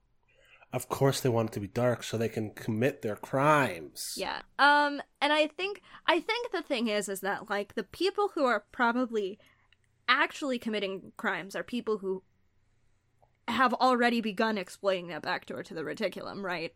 [0.72, 4.14] Of course, they want it to be dark so they can commit their crimes.
[4.18, 4.42] Yeah.
[4.58, 5.02] Um.
[5.22, 8.66] And I think I think the thing is is that like the people who are
[8.72, 9.40] probably
[10.10, 12.24] actually committing crimes are people who
[13.48, 16.74] have already begun exploiting that backdoor to the reticulum, right?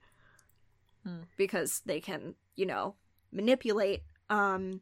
[1.03, 1.23] Hmm.
[1.35, 2.95] Because they can, you know,
[3.31, 4.81] manipulate um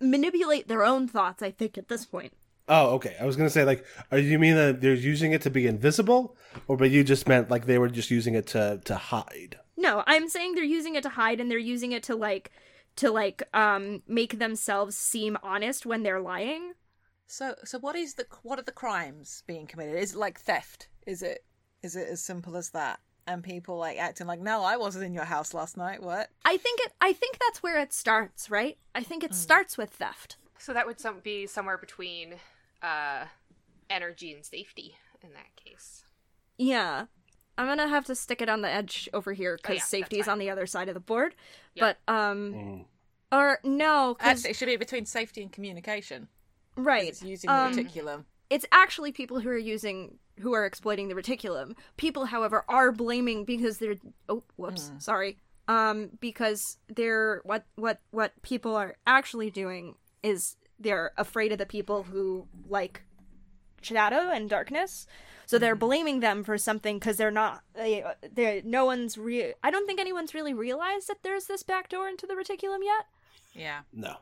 [0.00, 2.32] manipulate their own thoughts, I think, at this point.
[2.68, 3.16] Oh, okay.
[3.20, 6.36] I was gonna say, like, are you mean that they're using it to be invisible,
[6.68, 9.58] or but you just meant like they were just using it to to hide?
[9.76, 12.50] No, I'm saying they're using it to hide and they're using it to like
[12.96, 16.74] to like um make themselves seem honest when they're lying.
[17.30, 19.94] So, so what is the what are the crimes being committed?
[19.94, 20.88] Is it like theft?
[21.06, 21.44] Is it
[21.80, 22.98] is it as simple as that?
[23.24, 26.02] And people like acting like, no, I wasn't in your house last night.
[26.02, 26.30] What?
[26.44, 28.78] I think it I think that's where it starts, right?
[28.96, 30.38] I think it starts with theft.
[30.58, 32.34] So that would some- be somewhere between
[32.82, 33.26] uh,
[33.88, 36.04] energy and safety in that case.
[36.58, 37.06] Yeah.
[37.56, 39.82] I'm going to have to stick it on the edge over here cuz Oh, yeah,
[39.82, 41.36] safety is on the other side of the board.
[41.74, 41.98] Yep.
[42.06, 42.84] But um Mm.
[43.30, 46.28] or no, cuz Actually, it should be between safety and communication.
[46.80, 47.08] 'Cause right.
[47.08, 48.24] It's using Um, the reticulum.
[48.50, 51.76] it's actually people who are using who are exploiting the reticulum.
[51.98, 53.96] People, however, are blaming because they're
[54.28, 55.38] oh whoops, sorry.
[55.68, 61.66] Um because they're what what what people are actually doing is they're afraid of the
[61.66, 63.02] people who like
[63.82, 65.06] shadow and darkness.
[65.46, 69.70] So they're blaming them for something cuz they're not they they no one's re- I
[69.70, 73.06] don't think anyone's really realized that there's this back door into the reticulum yet
[73.52, 73.80] Yeah.
[73.92, 74.18] No.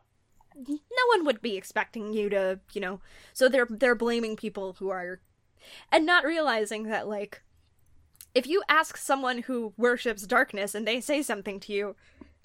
[0.66, 3.00] No one would be expecting you to, you know.
[3.32, 5.20] So they're they're blaming people who are
[5.92, 7.42] and not realizing that like
[8.34, 11.96] if you ask someone who worships darkness and they say something to you,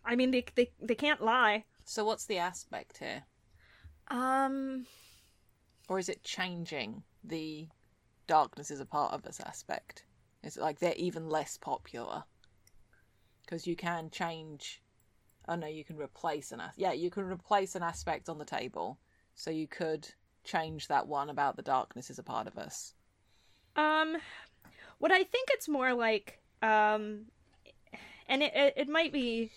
[0.05, 1.65] I mean they they, they can't lie.
[1.85, 3.23] So what's the aspect here,
[4.09, 4.85] Um
[5.89, 7.67] or is it changing the
[8.27, 10.05] darkness is a part of this aspect?
[10.43, 12.23] Is it like they're even less popular?
[13.41, 14.82] Because you can change.
[15.47, 18.45] Oh no, you can replace an as- yeah, you can replace an aspect on the
[18.45, 18.99] table.
[19.35, 20.13] So you could
[20.43, 22.93] change that one about the darkness is a part of us.
[23.75, 24.17] um
[24.99, 27.25] what I think it's more like um
[28.27, 29.51] and it it, it might be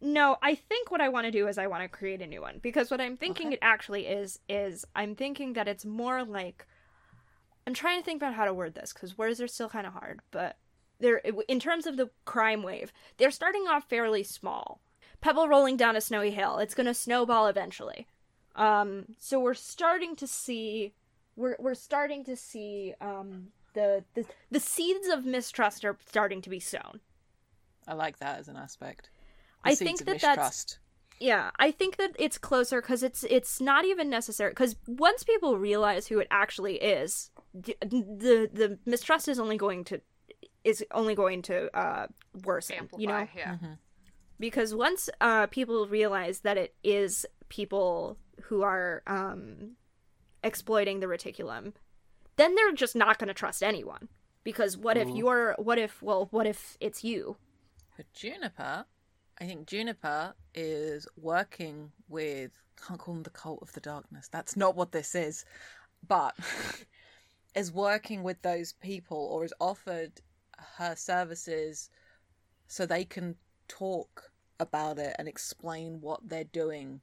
[0.00, 2.42] no, I think what I want to do is I want to create a new
[2.42, 3.52] one because what I'm thinking Okay.
[3.52, 6.66] it actually is is I'm thinking that it's more like
[7.66, 9.92] I'm trying to think about how to word this because words are still kind of
[9.92, 10.56] hard, but
[11.00, 11.18] they're
[11.48, 14.80] in terms of the crime wave, they're starting off fairly small.
[15.20, 16.58] Pebble rolling down a snowy hill.
[16.58, 18.06] It's going to snowball eventually.
[18.54, 20.94] Um, so we're starting to see,
[21.36, 26.50] we're we're starting to see um, the the the seeds of mistrust are starting to
[26.50, 27.00] be sown.
[27.86, 29.10] I like that as an aspect.
[29.64, 30.78] I seeds think of that that's mistrust.
[31.20, 35.58] yeah, I think that it's closer because it's it's not even necessary because once people
[35.58, 40.00] realize who it actually is, d- the the mistrust is only going to
[40.64, 42.06] is only going to uh
[42.44, 42.76] worsen.
[42.76, 43.56] Amplify, You know, yeah.
[44.38, 49.72] Because once uh people realize that it is people who are um
[50.42, 51.72] exploiting the reticulum,
[52.36, 54.08] then they're just not going to trust anyone.
[54.44, 57.36] Because what if you're what if well what if it's you?
[57.96, 58.84] For Juniper,
[59.40, 62.52] I think Juniper is working with.
[62.86, 64.28] Can't call them the cult of the darkness.
[64.30, 65.46] That's not what this is.
[66.06, 66.36] But
[67.56, 70.12] is working with those people or is offered
[70.76, 71.90] her services
[72.68, 73.34] so they can
[73.68, 77.00] talk about it and explain what they're doing.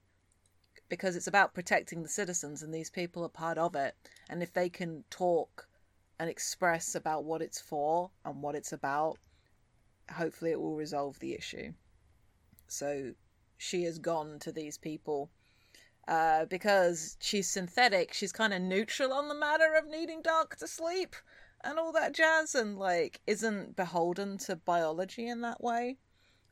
[0.90, 3.96] Because it's about protecting the citizens and these people are part of it.
[4.30, 5.68] And if they can talk
[6.20, 9.18] and express about what it's for and what it's about,
[10.12, 11.74] hopefully it will resolve the issue.
[12.68, 13.14] So
[13.58, 15.30] she has gone to these people
[16.08, 18.14] uh, because she's synthetic.
[18.14, 21.16] She's kind of neutral on the matter of needing dark to sleep
[21.64, 25.98] and all that jazz, and like isn't beholden to biology in that way.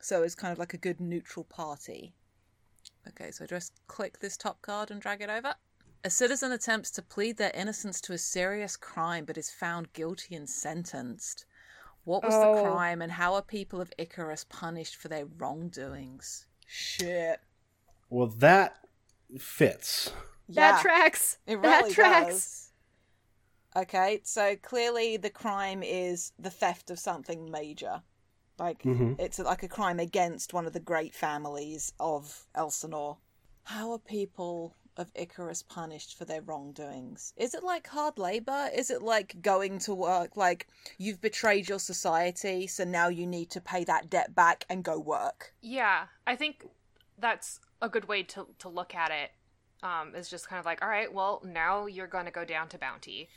[0.01, 2.13] So it's kind of like a good neutral party.
[3.07, 5.53] Okay, so just click this top card and drag it over.
[6.03, 10.35] A citizen attempts to plead their innocence to a serious crime but is found guilty
[10.35, 11.45] and sentenced.
[12.03, 12.55] What was Oh.
[12.55, 16.47] the crime and how are people of Icarus punished for their wrongdoings?
[16.65, 17.39] Shit.
[18.09, 18.77] Well, that
[19.37, 20.11] fits.
[20.49, 21.37] That tracks.
[21.45, 22.27] It that tracks.
[22.33, 23.83] does.
[23.83, 28.01] Okay, so clearly the crime is the theft of something major.
[28.61, 29.19] Like Mhm.
[29.19, 33.17] it's like a crime against one of the great families of Elsinore.
[33.63, 37.33] How are people of Icarus punished for their wrongdoings?
[37.37, 38.69] Is it like hard labor?
[38.73, 40.67] Is it like going to work like
[40.99, 44.99] you've betrayed your society, so now you need to pay that debt back and go
[44.99, 45.55] work?
[45.61, 46.67] Yeah, I think
[47.17, 49.31] that's a good way to to look at it
[49.81, 52.69] um, is just kind of like, all right, well, now you're going to go down
[52.69, 53.27] to bounty,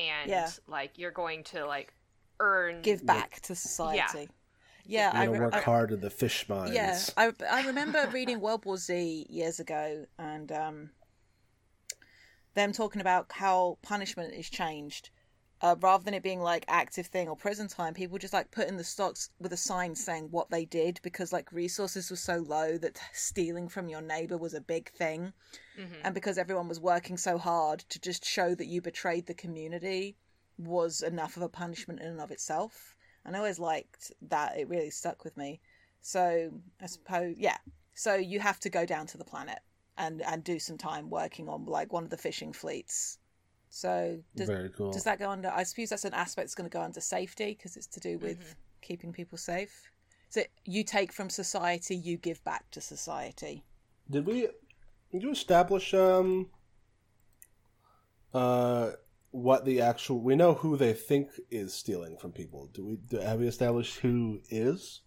[0.00, 0.50] and Yeah.
[0.66, 1.94] like you're going to like
[2.40, 4.18] earn Give back to society.
[4.18, 4.26] Yeah,
[4.86, 6.72] You're I, re- work I- hard in the fish mines.
[6.74, 10.90] Yeah, I I remember reading World War Z years ago, and um,
[12.54, 15.10] them talking about how punishment is changed.
[15.62, 18.68] Uh, rather than it being like active thing or prison time, people just like put
[18.68, 22.36] in the stocks with a sign saying what they did because like resources were so
[22.46, 25.32] low that stealing from your neighbor was a big thing,
[25.78, 26.00] Mhm.
[26.02, 30.16] and because everyone was working so hard to just show that you betrayed the community
[30.58, 32.93] was enough of a punishment in and of itself.
[33.24, 35.60] And I always liked that; it really stuck with me.
[36.00, 36.50] So
[36.80, 37.56] I suppose, yeah.
[37.94, 39.60] So you have to go down to the planet
[39.96, 43.18] and and do some time working on like one of the fishing fleets.
[43.70, 44.92] So does Very cool.
[44.92, 45.50] does that go under?
[45.50, 48.18] I suppose that's an aspect that's going to go under safety because it's to do
[48.18, 48.54] with Mhm.
[48.82, 49.90] keeping people safe.
[50.28, 53.64] So you take from society, you give back to society.
[54.10, 54.48] Did we?
[55.10, 56.50] Did you establish um?
[58.32, 58.92] Uh,
[59.34, 60.20] what the actual?
[60.20, 62.68] We know who they think is stealing from people.
[62.72, 62.96] Do we?
[62.96, 65.00] Do, have we established who is?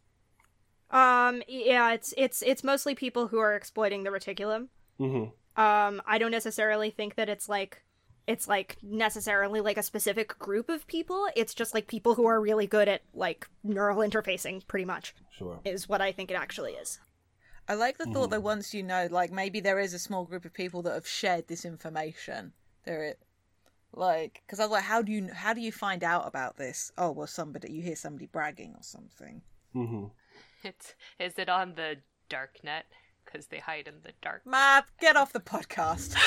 [0.91, 4.67] Um, yeah, it's it's it's mostly people who are exploiting the reticulum.
[4.99, 5.61] Mm-hmm.
[5.61, 7.83] Um, I don't necessarily think that it's like
[8.27, 11.27] it's like necessarily like a specific group of people.
[11.35, 15.61] It's just like people who are really good at like neural interfacing, pretty much, Sure.
[15.63, 16.99] is what I think it actually is.
[17.69, 18.31] I like the thought Mhm.
[18.31, 21.07] that once you know, like maybe there is a small group of people that have
[21.07, 22.51] shared this information.
[22.83, 23.19] There, it,
[23.97, 26.91] like, because I was like, how do you how do you find out about this?
[26.97, 29.41] Oh, well, somebody you hear somebody bragging or something.
[29.75, 30.05] Mm-hmm.
[30.63, 31.97] It's is it on the
[32.29, 32.85] dark net
[33.25, 34.45] because they hide in the dark.
[34.45, 36.13] Mab, get off the podcast.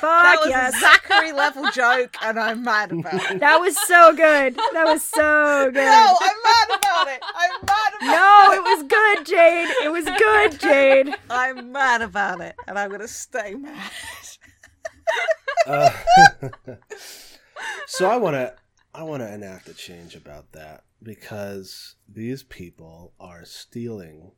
[0.00, 0.74] Fuck that was yes.
[0.76, 3.40] a Zachary level joke, and I'm mad about it.
[3.40, 4.56] That was so good.
[4.72, 5.74] That was so good.
[5.74, 7.22] No, I'm mad about it.
[7.22, 9.68] I'm mad about No, it was good, Jade.
[9.84, 11.14] It was good, Jade.
[11.28, 13.90] I'm mad about it, and I'm gonna stay mad.
[15.66, 15.90] Uh,
[17.86, 18.54] so I want to
[18.94, 24.32] I want to enact a change about that because these people are stealing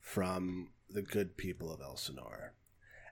[0.00, 2.54] from the good people of Elsinore,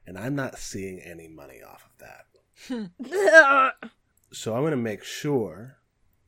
[0.06, 3.74] and I'm not seeing any money off of that.
[4.30, 5.78] So I'm going to make sure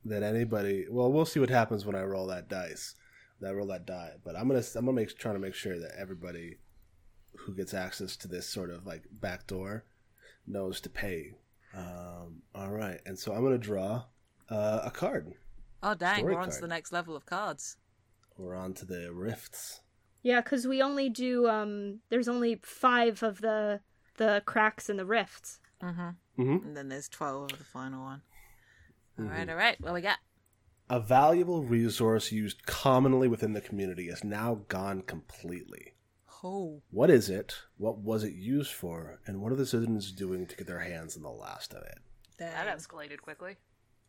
[0.06, 0.86] that anybody.
[0.90, 2.94] Well, we'll see what happens when I roll that dice.
[3.42, 5.92] That roll that die, but I'm gonna I'm gonna make trying to make sure that
[5.98, 6.58] everybody
[7.36, 9.84] who gets access to this sort of like back door
[10.50, 11.32] knows to pay.
[11.76, 14.04] Um, all right, and so I'm gonna draw
[14.48, 15.32] uh, a card.
[15.82, 17.76] Oh dang, Story we're on to the next level of cards.
[18.36, 19.80] We're on to the rifts.
[20.22, 22.00] Yeah, because we only do um.
[22.10, 23.80] There's only five of the
[24.16, 25.60] the cracks in the rifts.
[25.82, 26.42] Mm-hmm.
[26.42, 28.22] hmm And then there's twelve of the final one.
[29.18, 29.30] All Mhm.
[29.30, 29.80] right, all right.
[29.80, 30.18] What we got?
[30.90, 35.94] A valuable resource used commonly within the community is now gone completely.
[36.42, 37.54] Oh, What is it?
[37.76, 39.20] What was it used for?
[39.26, 41.98] And what are the citizens doing to get their hands on the last of it?
[42.38, 43.56] That escalated quickly.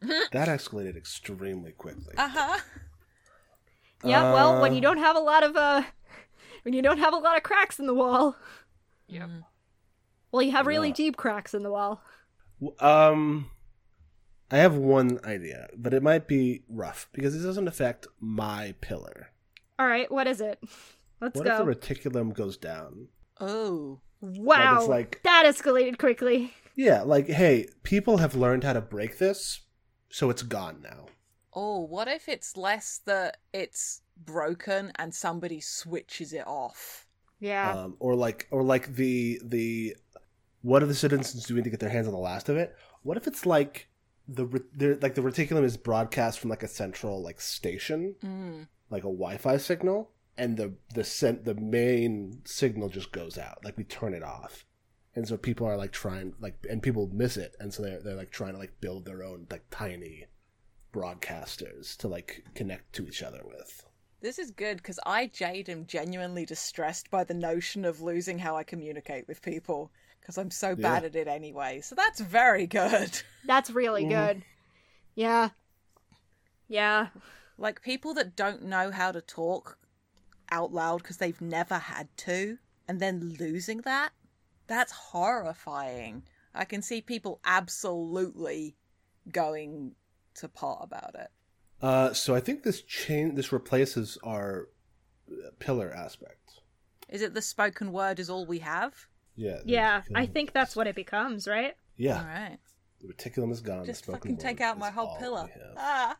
[0.31, 2.15] That escalated extremely quickly.
[2.17, 2.59] Uh huh.
[4.03, 5.83] Yeah, well, when you don't have a lot of uh,
[6.63, 8.35] when you don't have a lot of cracks in the wall,
[9.07, 9.29] Yep.
[10.31, 10.95] well, you have really Yeah.
[10.95, 12.01] deep cracks in the wall.
[12.79, 13.51] Um,
[14.49, 19.31] I have one idea, but it might be rough because it doesn't affect my pillar.
[19.77, 20.63] All right, what is it?
[21.21, 21.69] Let's what go.
[21.69, 23.07] if the reticulum goes down?
[23.39, 26.53] Oh, wow, it's like- that escalated quickly.
[26.75, 29.61] Yeah, like, hey, people have learned how to break this,
[30.09, 31.07] so it's gone now.
[31.53, 31.79] oh.
[31.81, 37.05] What if it's less that it's broken and somebody switches it off?
[37.39, 39.95] Yeah, Um, or like, or like the the
[40.61, 42.75] what are the citizens doing to get their hands on the last of it?
[43.03, 43.89] What if it's like
[44.27, 44.45] the
[44.75, 48.67] the- like the reticulum is broadcast from like a central like station, Mm.
[48.89, 50.11] like a Wi-Fi signal,
[50.41, 53.63] and the the cent- the main signal just goes out.
[53.63, 54.65] Like we turn it off,
[55.15, 58.15] and so people are like trying like, and people miss it, and so they're they're
[58.15, 60.25] like trying to like build their own like tiny
[60.93, 63.85] broadcasters to like connect to each other with.
[64.21, 68.55] This is good because I, Jade, am genuinely distressed by the notion of losing how
[68.55, 71.07] I communicate with people because I'm so bad Yeah.
[71.07, 71.81] at it anyway.
[71.81, 73.19] So that's very good.
[73.45, 74.09] that's really Mhm.
[74.09, 74.45] good.
[75.15, 75.49] Yeah,
[76.67, 77.07] yeah,
[77.57, 79.77] Like people that don't know how to talk
[80.51, 84.11] out loud because they've never had to, and then losing that,
[84.67, 86.23] that's horrifying.
[86.53, 88.75] I can see people absolutely
[89.31, 89.95] going
[90.35, 91.29] to pot about it.
[91.81, 94.67] Uh, so I think this chain this replaces our
[95.59, 96.59] pillar aspect.
[97.09, 98.93] Is it the spoken word is all we have?
[99.35, 99.59] Yeah.
[99.65, 100.01] yeah.
[100.13, 101.73] I think that's what it becomes, right?
[101.97, 102.57] Yeah, All right.
[103.01, 103.85] the reticulum is gone.
[103.85, 105.49] Just the fucking spoken take out my whole pillar.
[105.77, 106.15] Ah.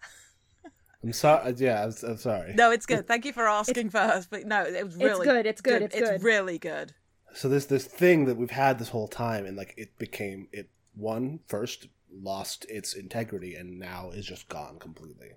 [1.04, 1.54] I'm sorry.
[1.58, 2.54] Yeah, I'm, I'm sorry.
[2.54, 3.08] No, it's good.
[3.08, 4.30] Thank you for asking first.
[4.30, 6.08] But no, it was really good, it's good, it's good.
[6.16, 6.94] It's really good.
[7.34, 10.70] So this this thing that we've had this whole time, and like it became it
[10.94, 15.30] one first lost its integrity, and now is just gone completely.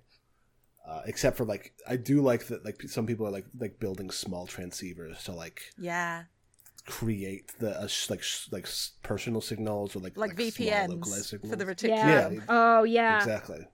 [0.87, 2.63] Uh, except for like, I do like that.
[2.63, 6.25] Like some people are like like building small transceivers to like Yeah.
[6.85, 10.89] create the uh, sh- like sh- like s- personal signals or like Like, small VPNs
[10.89, 11.75] localized for the signals.
[11.75, 11.97] reticulum.
[11.97, 12.29] Yeah.
[12.29, 12.39] Yeah.
[12.49, 13.17] Oh yeah.
[13.17, 13.65] exactly.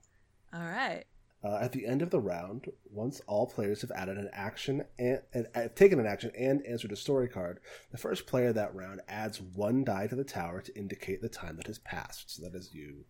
[0.54, 1.04] All right.
[1.44, 5.20] Uh, at the end of the round, once all players have added an action and,
[5.34, 7.58] and uh, taken an action and answered a story card,
[7.90, 11.56] the first player that round adds one die to the tower to indicate the time
[11.56, 12.36] that has passed.
[12.36, 13.06] So that is you,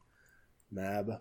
[0.71, 1.21] Mab.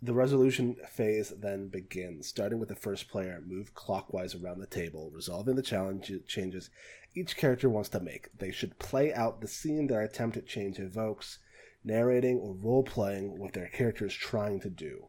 [0.00, 5.10] The resolution phase then begins, starting with the first player move clockwise around the table,
[5.12, 6.70] resolving the challenge changes
[7.14, 8.28] each character wants to make.
[8.38, 11.38] They should play out the scene their attempt at change evokes,
[11.82, 15.08] narrating or role playing what their character is trying to do.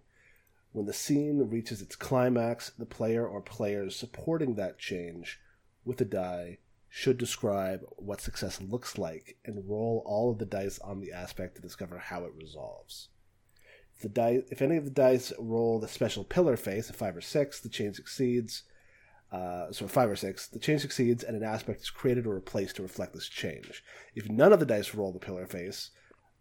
[0.71, 5.39] When the scene reaches its climax, the player or players supporting that change
[5.83, 10.79] with a die should describe what success looks like and roll all of the dice
[10.79, 13.09] on the aspect to discover how it resolves.
[13.95, 17.17] If, the die, if any of the dice roll the special pillar face, a 5
[17.17, 18.63] or 6, the change succeeds.
[19.31, 22.33] Uh, so a 5 or 6, the change succeeds and an aspect is created or
[22.33, 23.83] replaced to reflect this change.
[24.15, 25.91] If none of the dice roll the pillar face,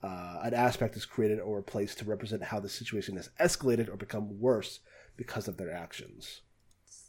[0.03, 3.96] uh, an aspect is created or replaced to represent how the situation has escalated or
[3.96, 4.80] become worse
[5.16, 6.42] because of their actions.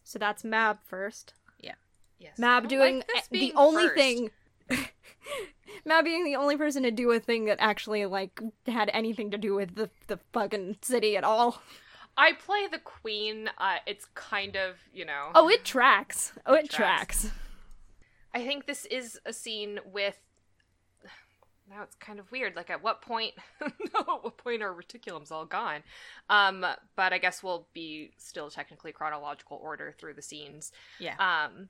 [0.04, 1.34] So that's Mab first.
[1.60, 1.76] Yeah.
[2.18, 2.38] Yes.
[2.40, 3.96] Mab I doing like the only first.
[3.96, 4.32] thing.
[5.86, 9.38] Mab being the only person to do a thing that actually like had anything to
[9.38, 11.62] do with the the fucking city at all.
[12.18, 13.50] I play the queen.
[13.58, 15.30] Uh, it's kind of you know.
[15.36, 16.34] Oh, it tracks.
[16.46, 17.22] Oh, it, It tracks.
[17.22, 17.36] tracks.
[18.34, 20.18] I think this is a scene with.
[21.70, 22.56] Now it's kind of weird.
[22.56, 23.34] Like, at what point?
[23.62, 25.84] no, at what point are reticulums all gone?
[26.30, 26.66] Um,
[26.96, 30.72] but I guess we'll be still technically chronological order through the scenes.
[31.00, 31.16] Yeah.
[31.20, 31.70] Um,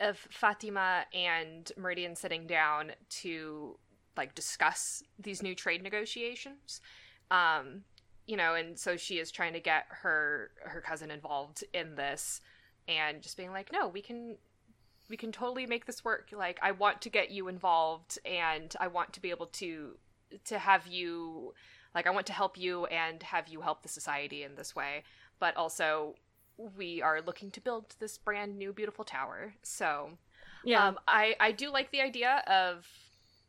[0.00, 3.78] of Fatima and Meridian sitting down to
[4.16, 6.80] like discuss these new trade negotiations.
[7.30, 7.84] Um,
[8.26, 12.40] you know, and so she is trying to get her her cousin involved in this,
[12.86, 14.36] and just being like, no, we can
[15.12, 16.30] we can totally make this work.
[16.34, 19.98] Like, I want to get you involved, and I want to be able to
[20.46, 21.52] to have you
[21.94, 25.02] like I want to help you and have you help the society in this way,
[25.38, 26.14] but also
[26.56, 29.52] we are looking to build this brand new beautiful tower.
[29.62, 30.16] So,
[30.64, 30.88] Yeah.
[30.88, 32.86] um, I I do like the idea of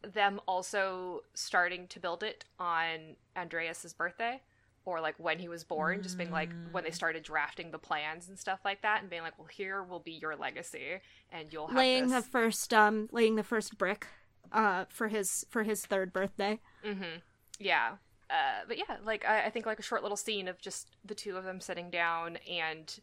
[0.02, 4.42] them also starting to build it on Andreas's birthday
[4.86, 8.28] or like when he was born, just being like when they started drafting the plans
[8.28, 11.00] and stuff like that, and being like, well, here will be your legacy,
[11.32, 12.24] and you'll have laying this.
[12.26, 14.08] the first um laying the first brick
[14.52, 16.60] uh for his for his third birthday.
[16.86, 17.20] Mm-hmm.
[17.60, 17.96] Yeah.
[18.30, 21.14] Uh, but yeah, like I, I think like a short little scene of just the
[21.14, 23.00] two of them sitting down and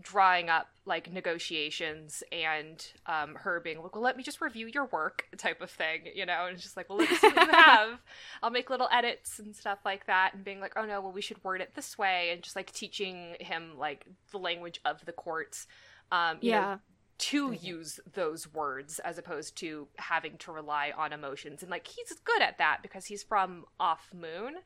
[0.00, 4.86] drawing up like negotiations and um, her being like, well, let me just review your
[4.86, 7.46] work type of thing, you know, and it's just like, well, let me see what
[7.46, 8.00] you have.
[8.42, 11.20] I'll make little edits and stuff like that, and being like, oh no, well, we
[11.20, 15.12] should word it this way, and just like teaching him like the language of the
[15.12, 15.66] courts.
[16.10, 16.80] Um, you know,
[17.26, 17.64] To mm-hmm.
[17.64, 22.42] use those words as opposed to having to rely on emotions and like he's good
[22.42, 24.56] at that because he's from off moon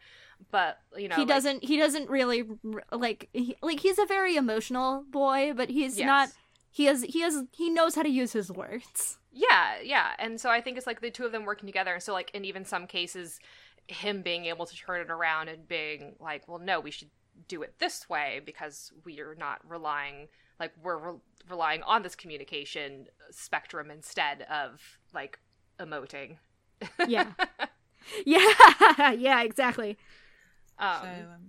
[0.51, 2.45] but you know he like- doesn't he doesn't really
[2.93, 6.07] like he, like he's a very emotional boy, but he's Yes.
[6.07, 6.29] not
[6.71, 9.19] he has he has he knows how to use his words.
[9.33, 12.03] yeah yeah and so i think it's like the two of them working together and
[12.03, 13.39] so like in even some cases
[13.87, 17.11] him being able to turn it around and being like well no we should
[17.49, 20.29] do it this way because we are not relying
[20.61, 25.39] like we're re- relying on this communication spectrum instead of like
[25.79, 26.37] emoting
[27.09, 27.33] Yeah.
[28.25, 29.11] yeah.
[29.13, 29.97] yeah, exactly.
[30.79, 31.41] um, so, um,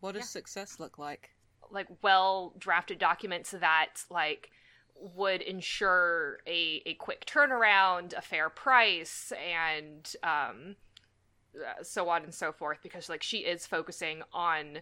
[0.00, 0.26] what does yeah.
[0.26, 1.30] success look like?
[1.70, 4.50] like well drafted documents that like
[4.98, 10.76] would ensure a, a quick turnaround, a fair price, and um,
[11.54, 12.78] uh, so on and so forth.
[12.82, 14.78] Because like she is focusing on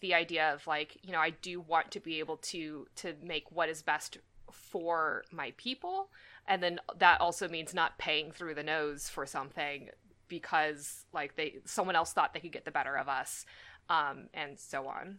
[0.00, 3.50] the idea of like you know I do want to be able to to make
[3.50, 4.18] what is best
[4.50, 6.10] for my people,
[6.46, 9.90] and then that also means not paying through the nose for something
[10.28, 13.44] because like they someone else thought they could get the better of us,
[13.88, 15.18] um, and so on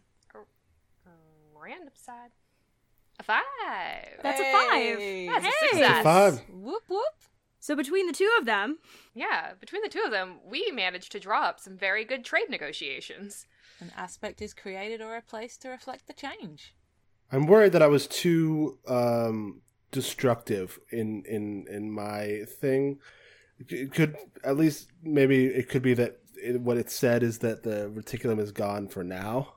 [1.62, 2.30] random side.
[3.20, 3.42] A five.
[4.22, 4.98] That's a five.
[4.98, 5.28] Hey!
[5.28, 5.68] That's a Hey!
[5.68, 6.02] success.
[6.02, 6.42] Five.
[6.50, 7.02] Whoop whoop.
[7.60, 8.78] So between the two of them,
[9.14, 12.50] Yeah, between the two of them, we managed to draw up some very good trade
[12.50, 13.46] negotiations.
[13.82, 16.74] An aspect is created or replaced to reflect the change.
[17.30, 23.00] I'm worried that I was too um, destructive in in in my thing.
[23.68, 27.62] It could at least maybe it could be that it, what it said is that
[27.62, 29.54] the reticulum is gone for now.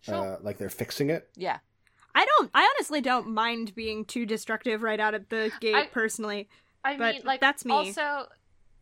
[0.00, 0.34] Sure.
[0.34, 1.28] Uh, like they're fixing it.
[1.36, 1.58] yeah.
[2.16, 2.48] I don't.
[2.54, 5.74] I honestly don't mind being too destructive right out at the gate.
[5.74, 6.48] I- personally,
[6.84, 7.72] I But mean, like that's me.
[7.74, 8.26] Also,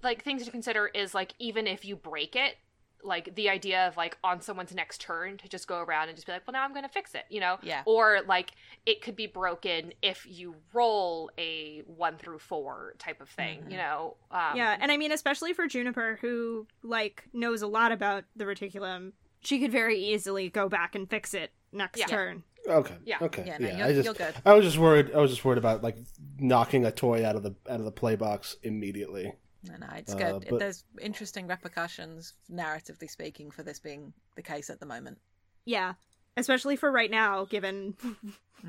[0.02, 2.56] like things to consider is like even if you break it,
[3.04, 6.26] like the idea of like on someone's next turn to just go around and just
[6.26, 7.58] be like, well, now I'm going to fix it, you know?
[7.62, 7.82] Yeah.
[7.84, 8.52] Or like
[8.86, 13.76] it could be broken if you roll a one through four type of thing, you
[13.76, 14.16] know?
[14.30, 18.44] Um, yeah, and I mean, especially for Juniper, who like knows a lot about the
[18.44, 22.06] reticulum, she could very easily go back and fix it next Yeah.
[22.06, 22.42] turn.
[22.68, 22.94] Okay.
[23.04, 23.16] Yeah.
[23.20, 23.42] Okay.
[23.44, 23.76] Yeah, no, yeah.
[23.78, 24.34] you're- I just, you're good.
[24.46, 25.10] I was just worried.
[25.12, 25.96] I was just worried about like
[26.38, 29.32] knocking a toy out of the out of the play box immediately.
[29.64, 30.46] No, no, it's Uh, good.
[30.50, 35.18] but- There's interesting repercussions, narratively speaking, for this being the case at the moment.
[35.64, 35.94] Yeah,
[36.36, 37.96] especially for right now, given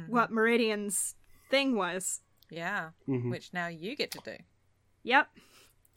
[0.08, 1.16] what Meridian's
[1.50, 2.22] thing was.
[2.50, 3.32] Yeah, Mhm.
[3.32, 4.38] which now you get to do.
[5.04, 5.30] Yep.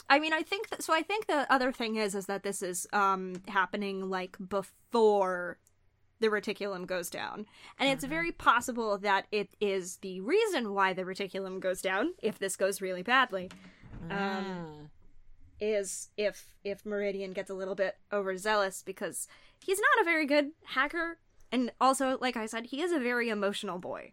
[0.09, 0.81] I mean, I think that.
[0.81, 5.59] So I think the other thing is, is that this is um happening like before
[6.19, 7.45] the reticulum goes down,
[7.77, 12.39] and it's very possible that it is the reason why the reticulum goes down if
[12.39, 13.51] this goes really badly.
[14.09, 14.89] Um,
[15.59, 19.27] is if if Meridian gets a little bit overzealous because
[19.59, 21.17] he's not a very good hacker,
[21.51, 24.11] and also, like I said, he is a very emotional boy.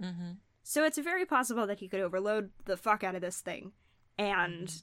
[0.00, 0.32] hmm
[0.62, 3.72] So it's very possible that he could overload the fuck out of this thing.
[4.16, 4.82] And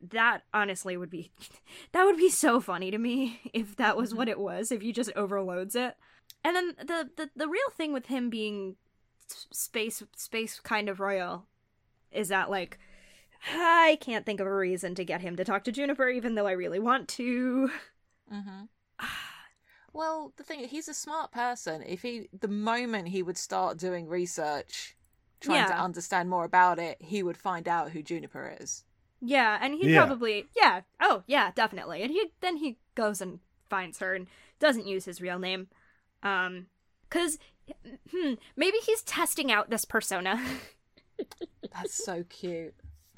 [0.00, 1.32] that honestly would be
[1.92, 4.92] that would be so funny to me if that was what it was, if he
[4.92, 5.96] just overloads it.
[6.44, 8.76] And then the the, the real thing with him being
[9.50, 11.46] space space kind of royal
[12.10, 12.78] is that like
[13.48, 16.46] I can't think of a reason to get him to talk to Juniper even though
[16.46, 17.70] I really want to.
[18.30, 18.68] hmm
[19.94, 21.82] Well, the thing he's a smart person.
[21.82, 24.96] If he, the moment he would start doing research,
[25.40, 28.84] trying to understand more about it, he would find out who Juniper is.
[29.20, 29.88] Yeah, and he Yeah.
[29.88, 30.82] probably yeah.
[31.00, 32.02] Oh, yeah, definitely.
[32.02, 33.38] And he then he goes and
[33.70, 34.26] finds her and
[34.58, 35.68] doesn't use his real name.
[36.22, 36.66] Um
[37.10, 37.38] cuz
[38.10, 40.40] hmm, maybe he's testing out this persona.
[41.72, 42.74] That's so cute.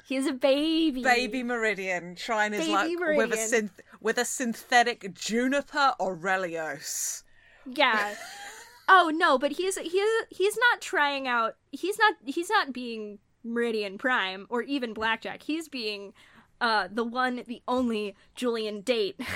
[0.07, 1.01] He's a baby.
[1.01, 7.23] Baby Meridian trying his luck with a synth with a synthetic Juniper Aurelios.
[7.65, 8.13] Yeah.
[8.87, 11.55] oh no, but he's he's he's not trying out.
[11.71, 15.41] He's not he's not being Meridian Prime or even Blackjack.
[15.41, 16.13] He's being
[16.61, 19.19] uh the one the only Julian Daight.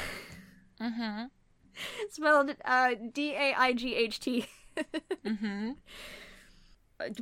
[0.82, 1.26] Mm-hmm.
[2.10, 4.48] Spelled uh D A I G H T.
[5.26, 5.72] Mm-hmm.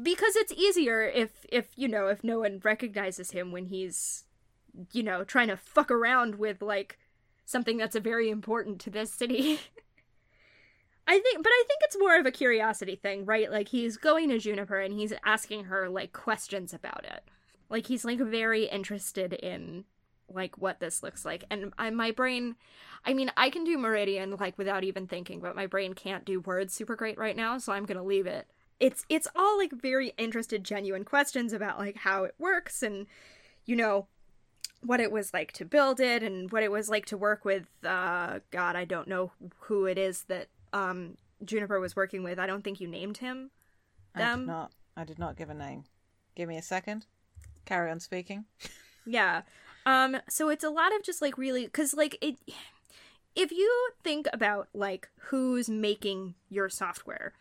[0.01, 4.25] Because it's easier if if you know if no one recognizes him when he's
[4.91, 6.97] you know trying to fuck around with like
[7.45, 9.59] something that's very important to this city.
[11.09, 13.49] I think but i think it's more of a curiosity thing right?
[13.49, 17.23] Like he's going to juniper and he's asking her like questions about it.
[17.69, 19.85] Like he's like very interested in
[20.29, 21.45] like what this looks like.
[21.49, 22.55] And I, my brain
[23.05, 26.39] i mean i can do meridian like without even thinking but my brain can't do
[26.41, 28.47] words super great right now so i'm gonna leave it
[28.79, 33.07] it's it's all like very interested genuine questions about like how it works and
[33.65, 34.07] you know
[34.83, 37.65] what it was like to build it and what it was like to work with
[37.83, 39.31] uh god i don't know
[39.61, 43.49] who it is that um juniper was working with i don't think you named him
[44.15, 44.39] I Them?
[44.41, 44.71] did not.
[44.95, 45.83] I did not give a name.
[46.33, 47.05] Give me a second.
[47.65, 48.45] Carry on speaking.
[49.09, 49.43] Yeah.
[49.85, 52.35] Um so it's a lot of just like really cuz like it
[53.35, 57.33] if you think about like who's making your software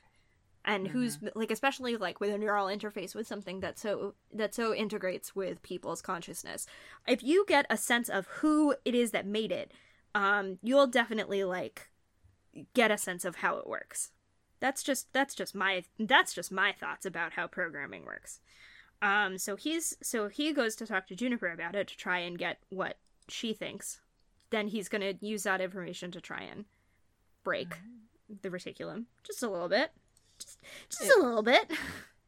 [0.67, 4.75] and who's like especially like with a neural interface with something that so that so
[4.75, 6.67] integrates with people's consciousness.
[7.07, 9.73] If you get a sense of who it is that made it,
[10.15, 11.89] um you'll definitely like
[12.75, 14.11] get a sense of how it works.
[14.61, 18.41] That's just that's just my that's just my thoughts about how programming works.
[19.03, 22.39] Um, so he's so he goes to talk to Juniper about it to try and
[22.39, 22.97] get what
[23.29, 24.01] she thinks.
[24.51, 26.65] Then he's gonna use that information to try and
[27.45, 27.75] break
[28.43, 29.93] the reticulum just a little bit,
[30.39, 30.59] just
[30.91, 31.71] just a little bit.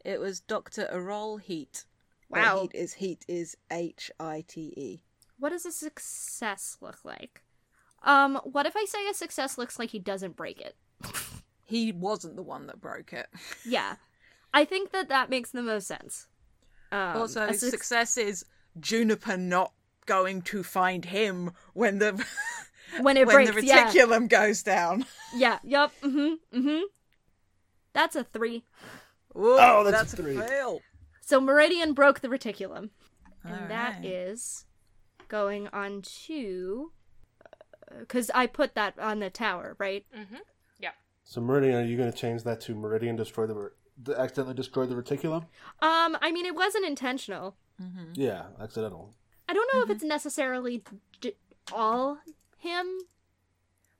[0.05, 0.89] It was Dr.
[0.91, 1.85] Errol Hite.
[2.31, 2.61] Wow.
[2.61, 5.03] Hite is Hite is H I T E.
[5.39, 7.43] What does a success look like?
[8.03, 10.77] Um, what if I say a success looks like he doesn't break it?
[11.69, 13.29] He wasn't the one that broke it.
[13.67, 13.97] Yeah,
[14.55, 16.27] I think that that makes the most sense.
[16.91, 18.47] Um, also, a suc- success is
[18.81, 19.73] Juniper not
[20.07, 22.25] going to find him when the
[23.03, 25.05] when it when breaks, the yeah, reticulum goes down.
[25.37, 26.81] yeah, yep, mm-hmm, mm-hmm.
[27.99, 28.63] That's a three.
[29.37, 30.37] Ooh, Oh, that's a three.
[30.37, 30.81] a fail.
[31.21, 32.91] So Meridian broke the reticulum.
[33.43, 34.05] And that Alright.
[34.05, 34.67] is
[35.27, 36.93] going on to.
[37.99, 40.07] Because I put that on the tower, right?
[40.17, 40.37] Mm-hmm.
[40.79, 40.91] Yeah.
[41.25, 44.87] So Meridian, are you going to change that to Meridian destroy the, the accidentally destroy
[44.87, 45.43] the reticulum?
[45.81, 47.57] Um, I mean, it wasn't intentional.
[48.15, 49.13] Yeah, accidental.
[49.49, 50.83] I don't know if it's necessarily
[51.21, 51.35] d-
[51.73, 52.19] all
[52.59, 52.87] him.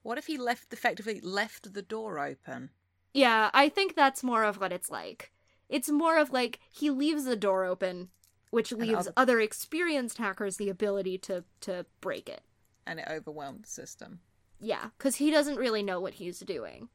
[0.03, 2.71] What if he left effectively left the door open?
[3.15, 5.33] Yeah, I think that's more of what it's like.
[5.69, 8.11] It's more of like he leaves the door open,
[8.51, 12.43] which leaves other- other experienced hackers the ability to to break it.
[12.87, 14.21] and it overwhelmed the system.
[14.61, 16.89] Yeah, because he doesn't really know what he's doing.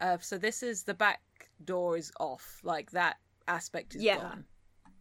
[0.00, 1.20] Uh, so this is the back
[1.64, 4.16] door is off, like that aspect is Yeah.
[4.18, 4.44] gone.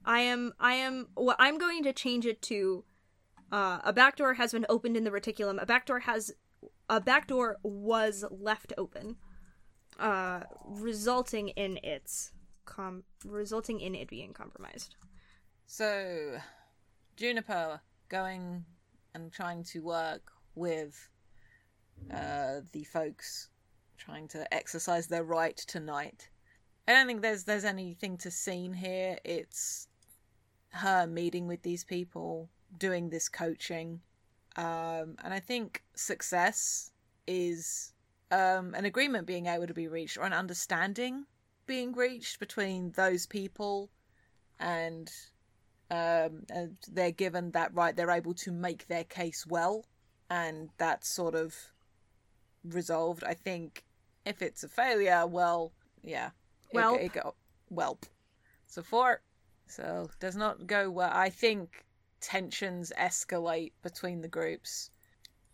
[0.05, 2.85] I am I am well, I'm going to change it to
[3.51, 5.59] uh, a back door has been opened in the reticulum.
[5.59, 6.31] A back door has
[6.89, 9.17] a back door was left open,
[9.99, 12.31] uh, resulting in its
[12.65, 14.95] com resulting in it being compromised.
[15.65, 16.38] So
[17.17, 18.65] Juniper going
[19.13, 21.09] and trying to work with
[22.13, 23.49] uh, the folks
[23.97, 26.30] trying to exercise their right tonight.
[26.88, 29.17] I don't think there's there's anything to seen here.
[29.23, 29.88] It's
[30.71, 34.01] her meeting with these people, doing this coaching,
[34.55, 36.91] um, and I think success
[37.27, 37.93] is
[38.31, 41.26] um, an agreement being able to be reached or an understanding
[41.65, 43.89] being reached between those people
[44.60, 45.11] and
[45.91, 47.95] um, and they're given that right.
[47.95, 49.85] They're able to make their case well,
[50.30, 51.56] and that's sort of
[52.64, 53.23] resolved.
[53.23, 53.84] I think
[54.26, 55.72] if it's a failure, well,
[56.03, 56.30] yeah,
[56.72, 56.99] it- Welp.
[57.03, 57.34] it, go
[57.69, 58.06] whelp.
[58.68, 59.22] So four,
[59.65, 61.11] so does not go well.
[61.11, 61.84] I think
[62.22, 64.91] tensions escalate between the groups,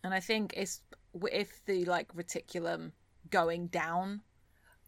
[0.04, 0.82] and I think it's
[1.32, 2.92] if the like reticulum
[3.30, 4.22] going down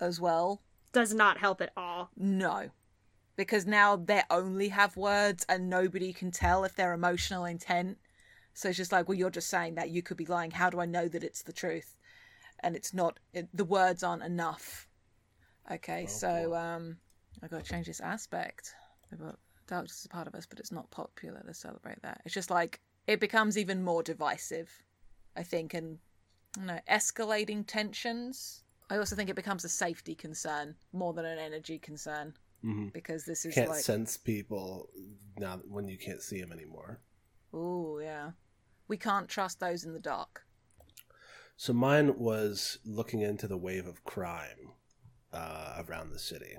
[0.01, 2.11] as well Does not help at all.
[2.17, 2.71] no.
[3.37, 7.99] Because now they only have words and nobody can tell if they're emotional intent.
[8.53, 9.91] So it's just like, well, you're just saying that.
[9.91, 10.51] You could be lying.
[10.51, 11.97] How do I know that it's the truth?
[12.61, 14.89] And it's not, it, the words aren't enough.
[15.71, 16.97] Okay, so um,
[17.41, 18.75] i got to change this aspect.
[19.69, 22.21] Darkness is a part of us, but it's not popular to celebrate that.
[22.25, 24.71] It's just like, it becomes even more divisive,
[25.37, 25.99] I think, and,
[26.59, 28.63] I don't know, escalating tensions.
[28.91, 33.25] I also think it becomes a safety concern more than an energy concern hmm because
[33.25, 34.89] this is Can't like, sense people
[35.39, 37.01] now when you can't see them anymore.
[37.55, 38.33] oh yeah,
[38.89, 40.43] we can't trust those in the dark.
[41.57, 44.73] So mine was looking into the wave of crime
[45.33, 46.57] uh, around the city.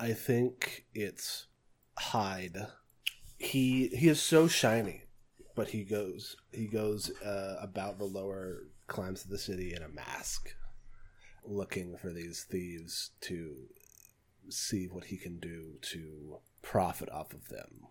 [0.00, 1.46] I think it's
[1.98, 2.68] Hyde.
[3.38, 5.02] He he is so shiny,
[5.54, 9.88] but he goes he goes uh, about the lower climbs to the city in a
[9.88, 10.54] mask,
[11.44, 13.54] looking for these thieves to
[14.48, 17.86] see what he can do to profit off of them.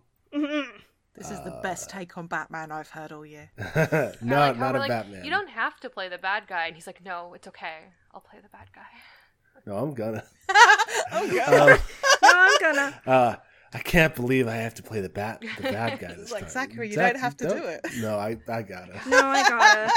[1.16, 3.50] This is the best take on Batman I've heard all year.
[3.56, 5.24] not like not a like, Batman.
[5.24, 7.84] You don't have to play the bad guy, and he's like, "No, it's okay.
[8.12, 8.82] I'll play the bad guy."
[9.66, 10.22] No, I'm gonna.
[11.12, 11.70] oh god!
[11.70, 11.78] Um,
[12.22, 13.02] no, I'm gonna.
[13.06, 13.36] Uh,
[13.72, 16.50] I can't believe I have to play the bat, the bad guy this like, time.
[16.50, 17.80] Zachary, you Zach, don't have to do it.
[17.98, 19.00] No, I, I gotta.
[19.08, 19.92] No, I gotta.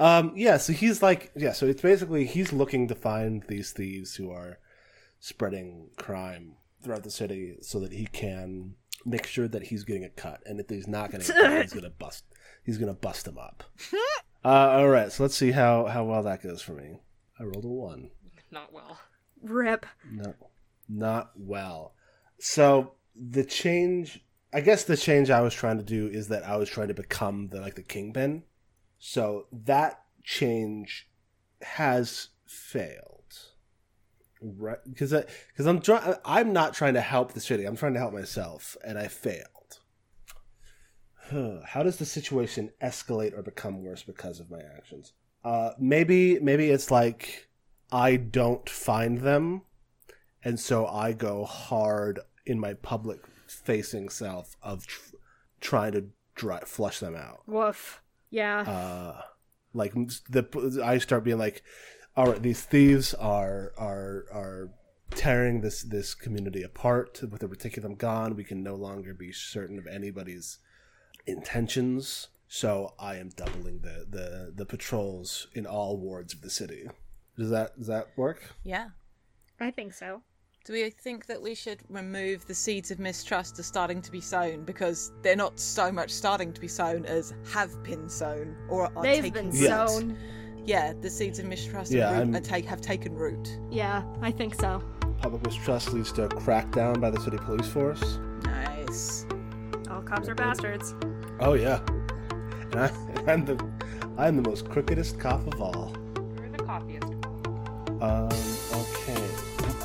[0.00, 0.56] Um, yeah.
[0.56, 1.52] So he's like, yeah.
[1.52, 4.58] So it's basically he's looking to find these thieves who are
[5.20, 8.74] spreading crime throughout the city, so that he can
[9.04, 11.72] make sure that he's getting a cut, and if he's not getting a cut, he's
[11.74, 12.24] gonna bust.
[12.64, 13.62] He's gonna bust them up.
[14.44, 15.12] uh, all right.
[15.12, 16.96] So let's see how how well that goes for me.
[17.38, 18.10] I rolled a one.
[18.50, 18.98] Not well.
[19.42, 19.86] Rip.
[20.10, 20.34] No,
[20.88, 21.94] not well.
[22.38, 26.56] So the change, I guess, the change I was trying to do is that I
[26.56, 28.42] was trying to become the like the kingpin.
[29.00, 31.08] So that change
[31.62, 33.34] has failed,
[34.42, 34.78] right?
[34.84, 35.12] Because
[35.48, 35.82] because I'm
[36.24, 37.64] I'm not trying to help the city.
[37.64, 39.46] I'm trying to help myself, and I failed.
[41.64, 45.12] How does the situation escalate or become worse because of my actions?
[45.42, 47.48] Uh, maybe maybe it's like
[47.90, 49.62] I don't find them,
[50.44, 55.16] and so I go hard in my public facing self of tr-
[55.60, 56.04] trying to
[56.34, 57.42] dry, flush them out.
[57.46, 58.02] Woof.
[58.30, 58.60] Yeah.
[58.60, 59.22] Uh,
[59.72, 61.62] like the I start being like,
[62.16, 64.70] all right, these thieves are are are
[65.10, 68.36] tearing this this community apart with the reticulum gone.
[68.36, 70.58] We can no longer be certain of anybody's
[71.26, 72.28] intentions.
[72.48, 76.88] So I am doubling the the the patrols in all wards of the city.
[77.36, 78.54] Does that does that work?
[78.64, 78.90] yeah.
[79.62, 80.22] I think so.
[80.64, 84.20] Do we think that we should remove the seeds of mistrust are starting to be
[84.20, 88.92] sown because they're not so much starting to be sown as have been sown or
[88.96, 89.68] are They've taking been root?
[89.68, 90.18] Sown.
[90.66, 93.58] Yeah, the seeds of mistrust Yeah, are root, I'm- are take, have taken root.
[93.70, 94.82] Yeah, I think so.
[95.22, 98.18] Public mistrust leads to a crackdown by the city police force.
[98.44, 99.24] Nice.
[99.90, 100.94] All cops are bastards.
[101.40, 101.80] Oh yeah,
[102.60, 102.90] and I,
[103.26, 103.56] I'm the
[104.18, 105.94] I'm the most crookedest cop of all.
[106.36, 107.04] You're the copyist.
[108.02, 108.69] Um, okay.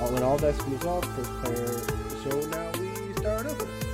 [0.01, 1.07] All in all, that's resolved.
[1.43, 1.67] Player.
[2.23, 3.84] So now we start over.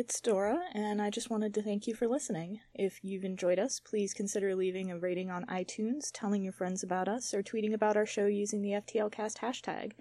[0.00, 2.60] It's Dora, and I just wanted to thank you for listening.
[2.74, 7.06] If you've enjoyed us, please consider leaving a rating on iTunes, telling your friends about
[7.06, 9.92] us, or tweeting about our show using the FTLcast hashtag.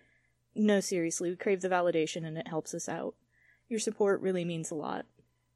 [0.55, 3.15] No, seriously, we crave the validation and it helps us out.
[3.67, 5.05] Your support really means a lot.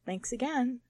[0.04, 0.80] Thanks again.